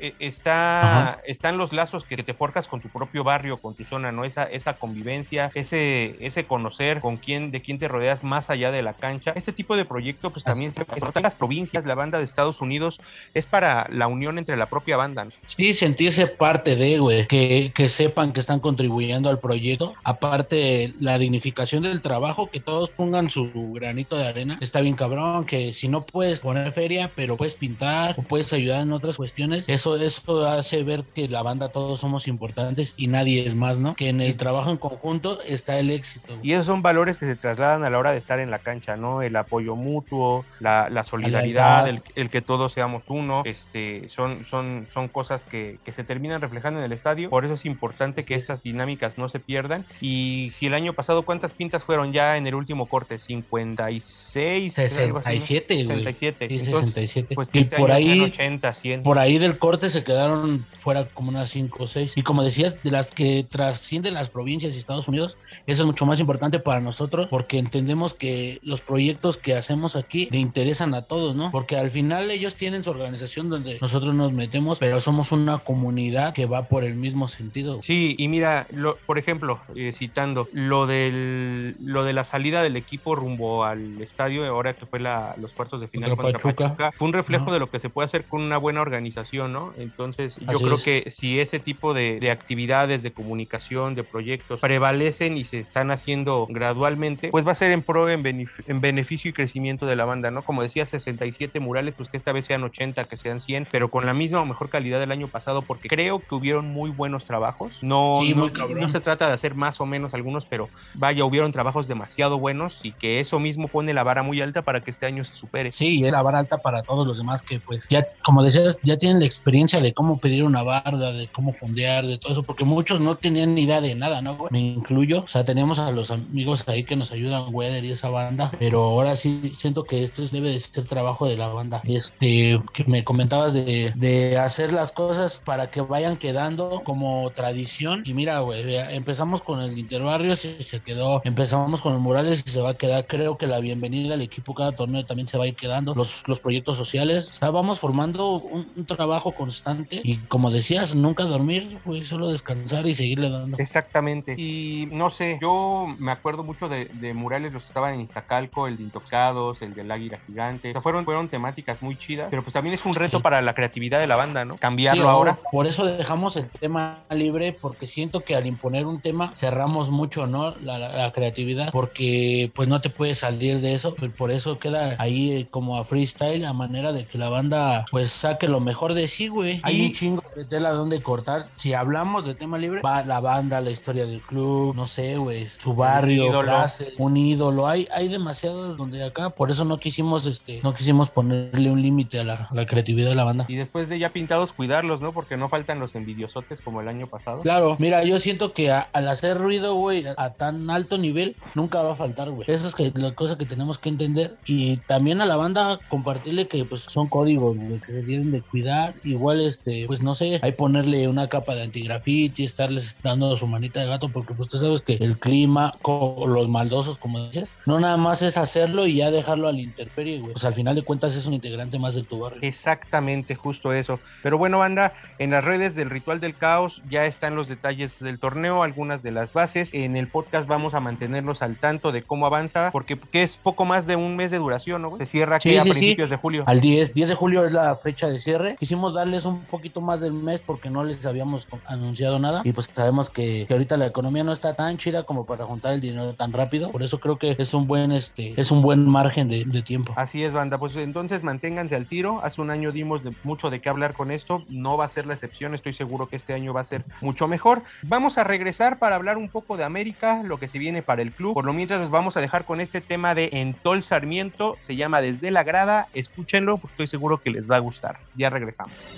eh, 0.00 0.14
está, 0.18 1.20
están 1.26 1.58
los 1.58 1.72
lazos 1.72 2.04
que 2.04 2.16
te 2.22 2.34
forjas 2.34 2.68
con 2.68 2.80
tu 2.80 2.88
propio 2.88 3.24
barrio, 3.24 3.58
con 3.58 3.74
tu 3.74 3.84
zona, 3.84 4.12
¿no? 4.12 4.24
Esa, 4.24 4.44
esa 4.44 4.74
convivencia, 4.74 5.50
ese, 5.54 6.16
ese 6.24 6.44
conocer 6.44 7.00
con 7.00 7.16
quién, 7.16 7.50
de 7.50 7.62
quién 7.62 7.78
te 7.78 7.88
rodeas 7.88 8.22
más 8.24 8.50
allá 8.50 8.70
de 8.70 8.82
la 8.82 8.94
cancha. 8.94 9.32
Este 9.34 9.52
tipo 9.52 9.76
de 9.76 9.84
proyecto, 9.84 10.30
pues 10.30 10.44
también 10.44 10.72
se 10.74 10.82
en 10.82 11.22
las 11.22 11.34
provincias, 11.34 11.84
la 11.84 11.94
banda 11.94 12.18
de 12.18 12.24
Estados 12.24 12.60
Unidos, 12.60 13.00
es 13.34 13.46
para 13.46 13.88
la 13.90 14.06
unión 14.06 14.38
entre 14.38 14.56
la 14.56 14.66
propia 14.66 14.96
banda. 14.96 15.24
¿no? 15.24 15.30
Sí, 15.46 15.74
sentirse 15.74 16.26
parte 16.26 16.76
de, 16.76 16.98
güey, 16.98 17.26
que, 17.26 17.72
que 17.74 17.88
sepan 17.88 18.32
que 18.32 18.40
están 18.40 18.60
contribuyendo 18.60 19.28
al 19.28 19.38
proyecto. 19.38 19.94
Aparte, 20.04 20.92
la 21.00 21.18
dignificación 21.18 21.82
del 21.82 22.02
trabajo, 22.02 22.48
que 22.50 22.60
todos 22.60 22.90
pongan 22.90 23.30
su 23.30 23.50
granito 23.72 24.16
de 24.16 24.26
arena. 24.26 24.58
Está 24.60 24.80
bien 24.80 24.94
cabrón, 24.94 25.44
que 25.44 25.72
si 25.72 25.88
no 25.88 26.02
puedes 26.02 26.40
poner 26.40 26.72
feria, 26.72 27.10
pero 27.14 27.36
puedes 27.36 27.54
pintar 27.54 28.14
o 28.18 28.22
puedes 28.22 28.52
ayudar 28.52 28.82
en 28.82 28.92
otras 28.92 29.16
cuestiones, 29.16 29.68
eso, 29.68 29.87
eso 29.96 30.46
hace 30.46 30.82
ver 30.82 31.04
que 31.14 31.28
la 31.28 31.42
banda 31.42 31.68
todos 31.68 32.00
somos 32.00 32.28
importantes 32.28 32.94
y 32.96 33.06
nadie 33.08 33.46
es 33.46 33.54
más, 33.54 33.78
¿no? 33.78 33.94
Que 33.94 34.08
en 34.08 34.20
el 34.20 34.36
trabajo 34.36 34.70
en 34.70 34.76
conjunto 34.76 35.38
está 35.46 35.78
el 35.78 35.90
éxito. 35.90 36.38
Y 36.42 36.52
esos 36.52 36.66
son 36.66 36.82
valores 36.82 37.16
que 37.16 37.26
se 37.26 37.36
trasladan 37.36 37.84
a 37.84 37.90
la 37.90 37.98
hora 37.98 38.12
de 38.12 38.18
estar 38.18 38.38
en 38.40 38.50
la 38.50 38.58
cancha, 38.58 38.96
¿no? 38.96 39.22
El 39.22 39.36
apoyo 39.36 39.76
mutuo, 39.76 40.44
la, 40.60 40.88
la 40.90 41.04
solidaridad, 41.04 41.84
la 41.84 41.90
el, 41.90 42.02
el, 42.14 42.30
que 42.30 42.42
todos 42.42 42.72
seamos 42.72 43.04
uno, 43.08 43.42
este, 43.44 44.08
son, 44.08 44.44
son, 44.44 44.86
son 44.92 45.08
cosas 45.08 45.44
que, 45.44 45.78
que, 45.84 45.92
se 45.92 46.04
terminan 46.04 46.40
reflejando 46.40 46.78
en 46.78 46.84
el 46.84 46.92
estadio. 46.92 47.30
Por 47.30 47.44
eso 47.44 47.54
es 47.54 47.64
importante 47.64 48.24
que 48.24 48.34
estas 48.34 48.62
dinámicas 48.62 49.18
no 49.18 49.28
se 49.28 49.40
pierdan. 49.40 49.84
Y 50.00 50.52
si 50.54 50.66
el 50.66 50.74
año 50.74 50.92
pasado, 50.92 51.22
¿cuántas 51.22 51.52
pintas 51.52 51.84
fueron 51.84 52.12
ya 52.12 52.36
en 52.36 52.46
el 52.46 52.54
último 52.54 52.86
corte? 52.86 53.18
56, 53.18 54.74
67, 54.74 55.84
67. 55.84 56.48
Sí, 56.48 56.58
67. 56.58 57.34
Pues 57.34 57.48
y 57.52 57.60
este 57.60 57.76
por 57.76 57.92
ahí, 57.92 58.20
80, 58.20 58.74
100. 58.74 59.02
por 59.02 59.18
ahí 59.18 59.38
del 59.38 59.58
corte 59.58 59.77
se 59.88 60.04
quedaron 60.04 60.64
fuera 60.78 61.06
como 61.06 61.30
unas 61.30 61.50
5 61.50 61.82
o 61.82 61.86
6. 61.86 62.12
Y 62.16 62.22
como 62.22 62.42
decías, 62.42 62.82
de 62.82 62.90
las 62.90 63.10
que 63.10 63.44
trascienden 63.48 64.14
las 64.14 64.28
provincias 64.28 64.74
y 64.74 64.78
Estados 64.78 65.08
Unidos, 65.08 65.36
eso 65.66 65.82
es 65.82 65.86
mucho 65.86 66.06
más 66.06 66.20
importante 66.20 66.58
para 66.58 66.80
nosotros 66.80 67.28
porque 67.28 67.58
entendemos 67.58 68.14
que 68.14 68.58
los 68.62 68.80
proyectos 68.80 69.36
que 69.36 69.54
hacemos 69.54 69.96
aquí 69.96 70.28
le 70.30 70.38
interesan 70.38 70.94
a 70.94 71.02
todos, 71.02 71.36
¿no? 71.36 71.50
Porque 71.50 71.76
al 71.76 71.90
final 71.90 72.30
ellos 72.30 72.54
tienen 72.54 72.84
su 72.84 72.90
organización 72.90 73.50
donde 73.50 73.78
nosotros 73.80 74.14
nos 74.14 74.32
metemos, 74.32 74.78
pero 74.78 75.00
somos 75.00 75.32
una 75.32 75.58
comunidad 75.58 76.32
que 76.34 76.46
va 76.46 76.64
por 76.64 76.84
el 76.84 76.94
mismo 76.94 77.28
sentido. 77.28 77.80
Sí, 77.82 78.14
y 78.18 78.28
mira, 78.28 78.66
lo, 78.72 78.96
por 79.06 79.18
ejemplo, 79.18 79.60
eh, 79.74 79.92
citando 79.92 80.48
lo 80.52 80.86
del 80.86 81.76
lo 81.84 82.04
de 82.04 82.12
la 82.12 82.24
salida 82.24 82.62
del 82.62 82.76
equipo 82.76 83.14
rumbo 83.14 83.64
al 83.64 84.00
estadio, 84.00 84.46
ahora 84.46 84.74
que 84.74 84.86
fue 84.86 85.00
la, 85.00 85.34
los 85.38 85.52
cuartos 85.52 85.80
de 85.80 85.88
final 85.88 86.10
contra 86.10 86.24
contra 86.24 86.42
Pachuca. 86.42 86.64
Pachuca, 86.64 86.92
fue 86.92 87.06
un 87.08 87.12
reflejo 87.12 87.52
de 87.52 87.58
lo 87.58 87.70
que 87.70 87.78
se 87.78 87.90
puede 87.90 88.06
hacer 88.06 88.24
con 88.24 88.42
una 88.42 88.58
buena 88.58 88.80
organización, 88.80 89.52
¿no? 89.52 89.67
¿No? 89.76 89.82
Entonces, 89.82 90.36
yo 90.40 90.46
Así 90.48 90.64
creo 90.64 90.74
es. 90.76 90.82
que 90.82 91.10
si 91.10 91.40
ese 91.40 91.60
tipo 91.60 91.94
de, 91.94 92.18
de 92.20 92.30
actividades, 92.30 93.02
de 93.02 93.12
comunicación, 93.12 93.94
de 93.94 94.04
proyectos 94.04 94.60
prevalecen 94.60 95.36
y 95.36 95.44
se 95.44 95.60
están 95.60 95.90
haciendo 95.90 96.46
gradualmente, 96.48 97.30
pues 97.30 97.46
va 97.46 97.52
a 97.52 97.54
ser 97.54 97.70
en 97.72 97.82
pro, 97.82 98.08
en, 98.10 98.22
benef- 98.22 98.62
en 98.66 98.80
beneficio 98.80 99.30
y 99.30 99.34
crecimiento 99.34 99.86
de 99.86 99.96
la 99.96 100.04
banda, 100.04 100.30
¿no? 100.30 100.44
Como 100.44 100.62
decía, 100.62 100.86
67 100.86 101.60
murales, 101.60 101.94
pues 101.96 102.08
que 102.08 102.16
esta 102.16 102.32
vez 102.32 102.46
sean 102.46 102.62
80, 102.64 103.04
que 103.06 103.16
sean 103.16 103.40
100, 103.40 103.66
pero 103.70 103.90
con 103.90 104.06
la 104.06 104.14
misma 104.14 104.40
o 104.40 104.46
mejor 104.46 104.70
calidad 104.70 105.00
del 105.00 105.12
año 105.12 105.28
pasado, 105.28 105.62
porque 105.66 105.88
creo 105.88 106.24
que 106.26 106.34
hubieron 106.34 106.66
muy 106.66 106.90
buenos 106.90 107.24
trabajos. 107.24 107.78
No, 107.82 108.14
Sí, 108.20 108.30
no, 108.34 108.42
muy 108.42 108.52
cabrón. 108.52 108.80
no 108.80 108.88
se 108.88 109.00
trata 109.00 109.26
de 109.28 109.32
hacer 109.34 109.54
más 109.54 109.80
o 109.80 109.86
menos 109.86 110.14
algunos, 110.14 110.46
pero 110.46 110.70
vaya, 110.94 111.24
hubieron 111.24 111.52
trabajos 111.52 111.88
demasiado 111.88 112.38
buenos 112.38 112.80
y 112.82 112.94
que 112.94 113.20
eso 113.20 113.38
mismo 113.40 113.68
pone 113.68 113.92
la 113.94 114.02
vara 114.02 114.22
muy 114.22 114.40
alta 114.40 114.62
para 114.62 114.82
que 114.82 114.90
este 114.90 115.06
año 115.06 115.24
se 115.24 115.34
supere. 115.34 115.72
Sí, 115.72 116.00
la 116.00 116.22
vara 116.22 116.38
alta 116.38 116.58
para 116.58 116.82
todos 116.82 117.06
los 117.06 117.18
demás 117.18 117.42
que 117.42 117.60
pues 117.60 117.86
ya, 117.90 118.04
como 118.24 118.42
decías, 118.42 118.80
ya 118.82 118.96
tienen 118.96 119.20
la 119.20 119.26
experiencia 119.26 119.57
de 119.66 119.92
cómo 119.92 120.20
pedir 120.20 120.44
una 120.44 120.62
barda, 120.62 121.12
de 121.12 121.28
cómo 121.30 121.52
fondear, 121.52 122.06
de 122.06 122.18
todo 122.18 122.32
eso, 122.32 122.44
porque 122.44 122.64
muchos 122.64 123.00
no 123.00 123.16
tenían 123.18 123.54
ni 123.54 123.62
idea 123.62 123.80
de 123.80 123.94
nada, 123.96 124.22
¿no? 124.22 124.38
Me 124.50 124.60
incluyo, 124.60 125.24
o 125.24 125.28
sea, 125.28 125.44
tenemos 125.44 125.80
a 125.80 125.90
los 125.90 126.10
amigos 126.12 126.62
ahí 126.68 126.84
que 126.84 126.94
nos 126.94 127.10
ayudan, 127.10 127.46
Weather 127.52 127.84
y 127.84 127.90
esa 127.90 128.08
banda, 128.08 128.52
pero 128.60 128.84
ahora 128.84 129.16
sí 129.16 129.52
siento 129.56 129.84
que 129.84 130.04
esto 130.04 130.22
es- 130.22 130.30
debe 130.30 130.50
de 130.50 130.60
ser 130.60 130.86
trabajo 130.86 131.26
de 131.26 131.36
la 131.36 131.48
banda. 131.48 131.80
Este, 131.84 132.60
que 132.72 132.84
me 132.84 133.02
comentabas 133.02 133.52
de, 133.52 133.92
de 133.96 134.38
hacer 134.38 134.72
las 134.72 134.92
cosas 134.92 135.40
para 135.44 135.70
que 135.70 135.80
vayan 135.80 136.18
quedando 136.18 136.82
como 136.84 137.32
tradición. 137.32 138.02
Y 138.04 138.14
mira, 138.14 138.38
güey, 138.40 138.76
empezamos 138.94 139.42
con 139.42 139.60
el 139.60 139.76
Interbarrio, 139.76 140.36
se, 140.36 140.62
se 140.62 140.80
quedó, 140.82 141.20
empezamos 141.24 141.80
con 141.80 141.94
los 141.94 142.02
murales 142.02 142.44
y 142.46 142.50
se 142.50 142.60
va 142.60 142.70
a 142.70 142.74
quedar. 142.76 143.06
Creo 143.08 143.36
que 143.36 143.46
la 143.48 143.58
bienvenida 143.60 144.14
al 144.14 144.22
equipo 144.22 144.54
cada 144.54 144.74
torneo 144.74 145.04
también 145.04 145.26
se 145.28 145.36
va 145.38 145.44
a 145.44 145.48
ir 145.48 145.56
quedando. 145.56 145.94
Los, 145.96 146.22
los 146.26 146.38
proyectos 146.40 146.76
sociales, 146.76 147.30
o 147.32 147.34
sea, 147.34 147.50
vamos 147.50 147.80
formando 147.80 148.40
un, 148.40 148.70
un 148.74 148.86
trabajo 148.86 149.34
constante 149.48 150.00
y 150.04 150.16
como 150.28 150.50
decías, 150.50 150.94
nunca 150.94 151.24
dormir, 151.24 151.78
güey, 151.84 152.04
solo 152.04 152.28
descansar 152.28 152.86
y 152.86 152.94
seguirle 152.94 153.30
dando. 153.30 153.56
Exactamente. 153.58 154.34
Y 154.36 154.86
no 154.92 155.10
sé, 155.10 155.38
yo 155.40 155.86
me 155.98 156.12
acuerdo 156.12 156.44
mucho 156.44 156.68
de, 156.68 156.84
de 156.92 157.14
murales, 157.14 157.52
los 157.52 157.62
que 157.64 157.68
estaban 157.68 157.94
en 157.94 158.02
Iztacalco, 158.02 158.66
el 158.68 158.76
de 158.76 158.82
Intoxicados, 158.84 159.62
el 159.62 159.74
del 159.74 159.90
Águila 159.90 160.18
Gigante. 160.26 160.68
O 160.68 160.72
sea, 160.72 160.80
fueron, 160.82 161.04
fueron 161.06 161.28
temáticas 161.28 161.80
muy 161.80 161.96
chidas, 161.96 162.28
pero 162.30 162.42
pues 162.42 162.52
también 162.52 162.74
es 162.74 162.84
un 162.84 162.92
reto 162.92 163.16
Sí. 163.18 163.22
para 163.22 163.40
la 163.40 163.54
creatividad 163.54 164.00
de 164.00 164.06
la 164.06 164.16
banda, 164.16 164.44
¿no? 164.44 164.58
Cambiarlo 164.58 165.02
Sí, 165.02 165.08
ahora. 165.08 165.38
Por 165.50 165.66
eso 165.66 165.86
dejamos 165.86 166.36
el 166.36 166.48
tema 166.50 167.00
libre, 167.10 167.56
porque 167.58 167.86
siento 167.86 168.20
que 168.20 168.34
al 168.36 168.46
imponer 168.46 168.84
un 168.86 169.00
tema 169.00 169.34
cerramos 169.34 169.88
mucho, 169.90 170.26
¿no? 170.26 170.54
La, 170.62 170.76
la- 170.78 170.92
la 170.94 171.12
creatividad, 171.12 171.70
porque 171.72 172.50
pues 172.54 172.68
no 172.68 172.80
te 172.82 172.90
puedes 172.90 173.18
salir 173.20 173.60
de 173.62 173.72
eso, 173.74 173.94
pues, 173.94 174.12
por 174.12 174.30
eso 174.30 174.58
queda 174.58 174.96
ahí 174.98 175.46
como 175.50 175.78
a 175.78 175.84
freestyle, 175.84 176.44
a 176.44 176.52
manera 176.52 176.92
de 176.92 177.06
que 177.06 177.16
la 177.16 177.28
banda 177.30 177.86
pues 177.90 178.10
saque 178.10 178.46
lo 178.48 178.60
mejor 178.60 178.92
de 178.94 179.08
sí, 179.08 179.28
güey. 179.28 179.37
Hay 179.62 179.76
Y- 179.82 179.86
un 179.86 179.92
chingo 179.92 180.22
de 180.36 180.44
tela 180.44 180.70
donde 180.72 181.00
cortar. 181.02 181.48
Si 181.56 181.72
hablamos 181.74 182.24
de 182.24 182.34
tema 182.34 182.58
libre, 182.58 182.80
va 182.82 183.02
la 183.04 183.20
banda, 183.20 183.60
la 183.60 183.70
historia 183.70 184.06
del 184.06 184.20
club, 184.20 184.74
no 184.74 184.86
sé, 184.86 185.16
güey, 185.16 185.48
su 185.48 185.74
barrio, 185.74 186.26
ídolo. 186.26 186.42
frases, 186.42 186.94
un 186.98 187.16
ídolo. 187.16 187.66
Hay, 187.66 187.86
hay 187.92 188.08
demasiado 188.08 188.74
donde 188.76 189.04
acá, 189.04 189.30
por 189.30 189.50
eso 189.50 189.64
no 189.64 189.78
quisimos, 189.78 190.26
este, 190.26 190.60
no 190.62 190.74
quisimos 190.74 191.10
ponerle 191.10 191.70
un 191.70 191.82
límite 191.82 192.20
a 192.20 192.24
la, 192.24 192.34
a 192.50 192.54
la 192.54 192.66
creatividad 192.66 193.08
de 193.08 193.14
la 193.14 193.24
banda. 193.24 193.44
Y 193.48 193.56
después 193.56 193.88
de 193.88 193.98
ya 193.98 194.10
pintados, 194.10 194.52
cuidarlos, 194.52 195.00
¿no? 195.00 195.12
Porque 195.12 195.36
no 195.36 195.48
faltan 195.48 195.80
los 195.80 195.94
envidiosotes 195.94 196.60
como 196.62 196.80
el 196.80 196.88
año 196.88 197.06
pasado. 197.06 197.42
Claro, 197.42 197.76
mira, 197.78 198.04
yo 198.04 198.18
siento 198.18 198.52
que 198.52 198.70
a- 198.70 198.88
al 198.92 199.08
hacer 199.08 199.38
ruido, 199.38 199.74
güey, 199.74 200.04
a 200.16 200.30
tan 200.30 200.70
alto 200.70 200.98
nivel, 200.98 201.36
nunca 201.54 201.82
va 201.82 201.92
a 201.92 201.96
faltar, 201.96 202.30
güey. 202.30 202.50
Eso 202.50 202.66
es 202.66 202.74
que, 202.74 202.92
la 202.94 203.14
cosa 203.14 203.36
que 203.38 203.46
tenemos 203.46 203.78
que 203.78 203.88
entender. 203.88 204.36
Y 204.46 204.76
también 204.78 205.20
a 205.20 205.26
la 205.26 205.36
banda 205.36 205.78
compartirle 205.88 206.48
que 206.48 206.64
pues 206.64 206.82
son 206.82 207.08
códigos, 207.08 207.56
güey, 207.56 207.80
que 207.80 207.92
se 207.92 208.02
tienen 208.02 208.30
de 208.30 208.42
cuidar. 208.42 208.94
Igual, 209.18 209.40
este, 209.40 209.84
pues 209.88 210.00
no 210.02 210.14
sé, 210.14 210.38
hay 210.42 210.52
ponerle 210.52 211.08
una 211.08 211.28
capa 211.28 211.54
de 211.56 211.62
antigrafiti, 211.62 212.44
estarles 212.44 212.96
dando 213.02 213.36
su 213.36 213.46
manita 213.48 213.80
de 213.80 213.86
gato, 213.86 214.10
porque 214.10 214.32
pues 214.34 214.48
tú 214.48 214.58
sabes 214.58 214.80
que 214.80 214.94
el 214.94 215.18
clima, 215.18 215.74
co- 215.82 216.24
los 216.28 216.48
maldosos, 216.48 216.98
como 216.98 217.28
dices, 217.28 217.52
no 217.66 217.80
nada 217.80 217.96
más 217.96 218.22
es 218.22 218.36
hacerlo 218.38 218.86
y 218.86 218.96
ya 218.96 219.10
dejarlo 219.10 219.48
al 219.48 219.58
intemperie, 219.58 220.18
güey. 220.20 220.32
Pues 220.34 220.44
al 220.44 220.54
final 220.54 220.76
de 220.76 220.82
cuentas 220.82 221.16
es 221.16 221.26
un 221.26 221.34
integrante 221.34 221.78
más 221.80 221.96
de 221.96 222.04
tu 222.04 222.20
barrio. 222.20 222.38
Exactamente, 222.42 223.34
justo 223.34 223.72
eso. 223.72 223.98
Pero 224.22 224.38
bueno, 224.38 224.58
banda, 224.58 224.92
en 225.18 225.30
las 225.30 225.44
redes 225.44 225.74
del 225.74 225.90
Ritual 225.90 226.20
del 226.20 226.36
Caos 226.36 226.80
ya 226.88 227.06
están 227.06 227.34
los 227.34 227.48
detalles 227.48 227.98
del 227.98 228.20
torneo, 228.20 228.62
algunas 228.62 229.02
de 229.02 229.10
las 229.10 229.32
bases. 229.32 229.70
En 229.72 229.96
el 229.96 230.06
podcast 230.08 230.46
vamos 230.48 230.74
a 230.74 230.80
mantenerlos 230.80 231.42
al 231.42 231.56
tanto 231.56 231.90
de 231.90 232.02
cómo 232.02 232.26
avanza, 232.26 232.70
porque 232.72 232.98
que 233.10 233.22
es 233.24 233.36
poco 233.36 233.64
más 233.64 233.86
de 233.86 233.96
un 233.96 234.14
mes 234.16 234.30
de 234.30 234.38
duración, 234.38 234.82
¿no? 234.82 234.90
güey? 234.90 235.00
Se 235.00 235.06
cierra 235.06 235.40
Sí, 235.40 235.50
que 235.50 235.58
a 235.58 235.62
sí, 235.62 235.70
sí. 235.74 235.78
principios 235.80 236.10
de 236.10 236.16
julio. 236.16 236.44
Al 236.46 236.60
10, 236.60 236.94
10 236.94 237.08
de 237.08 237.14
julio 237.14 237.44
es 237.44 237.52
la 237.52 237.74
fecha 237.74 238.08
de 238.08 238.18
cierre. 238.18 238.56
Quisimos 238.60 238.92
darles 239.08 239.24
un 239.24 239.40
poquito 239.44 239.80
más 239.80 240.02
del 240.02 240.12
mes 240.12 240.40
porque 240.40 240.68
no 240.68 240.84
les 240.84 241.04
habíamos 241.06 241.48
anunciado 241.66 242.18
nada. 242.18 242.42
Y 242.44 242.52
pues 242.52 242.70
sabemos 242.72 243.08
que, 243.08 243.46
ahorita 243.48 243.78
la 243.78 243.86
economía 243.86 244.22
no 244.22 244.32
está 244.32 244.54
tan 244.54 244.76
chida 244.76 245.04
como 245.04 245.24
para 245.24 245.46
juntar 245.46 245.72
el 245.72 245.80
dinero 245.80 246.12
tan 246.12 246.32
rápido. 246.32 246.70
Por 246.70 246.82
eso 246.82 247.00
creo 247.00 247.16
que 247.16 247.34
es 247.38 247.54
un 247.54 247.66
buen, 247.66 247.90
este, 247.90 248.38
es 248.38 248.50
un 248.50 248.60
buen 248.60 248.86
margen 248.86 249.28
de, 249.28 249.44
tiempo. 249.62 249.92
Así 249.96 250.22
es, 250.22 250.32
banda. 250.32 250.58
Pues 250.58 250.76
entonces 250.76 251.24
manténganse 251.24 251.74
al 251.74 251.86
tiro. 251.86 252.20
Hace 252.22 252.40
un 252.40 252.50
año 252.50 252.70
dimos 252.70 253.00
mucho 253.24 253.50
de 253.50 253.60
qué 253.60 253.68
hablar 253.68 253.94
con 253.94 254.10
esto. 254.10 254.42
No 254.48 254.76
va 254.76 254.84
a 254.84 254.88
ser 254.88 255.06
la 255.06 255.14
excepción. 255.14 255.54
Estoy 255.54 255.72
seguro 255.72 256.08
que 256.08 256.16
este 256.16 256.34
año 256.34 256.52
va 256.52 256.60
a 256.60 256.64
ser 256.64 256.84
mucho 257.00 257.26
mejor. 257.26 257.62
Vamos 257.82 258.18
a 258.18 258.24
regresar 258.24 258.78
para 258.78 258.94
hablar 258.94 259.16
un 259.16 259.28
poco 259.28 259.56
de 259.56 259.64
América, 259.64 260.22
lo 260.22 260.38
que 260.38 260.46
se 260.46 260.58
viene 260.58 260.82
para 260.82 261.02
el 261.02 261.12
club. 261.12 261.34
Por 261.34 261.44
lo 261.44 261.52
mientras 261.52 261.80
nos 261.80 261.90
vamos 261.90 262.16
a 262.16 262.20
dejar 262.20 262.44
con 262.44 262.60
este 262.60 262.80
tema 262.80 263.14
de 263.14 263.30
Entol 263.32 263.82
Sarmiento. 263.82 264.56
Se 264.66 264.76
llama 264.76 265.00
Desde 265.00 265.30
la 265.30 265.42
Grada. 265.42 265.88
Escúchenlo, 265.94 266.58
porque 266.58 266.74
estoy 266.74 266.86
seguro 266.86 267.18
que 267.18 267.30
les 267.30 267.50
va 267.50 267.56
a 267.56 267.60
gustar. 267.60 267.98
Ya 268.14 268.30
regresamos. 268.30 268.97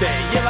te 0.00 0.06
llevará 0.32 0.49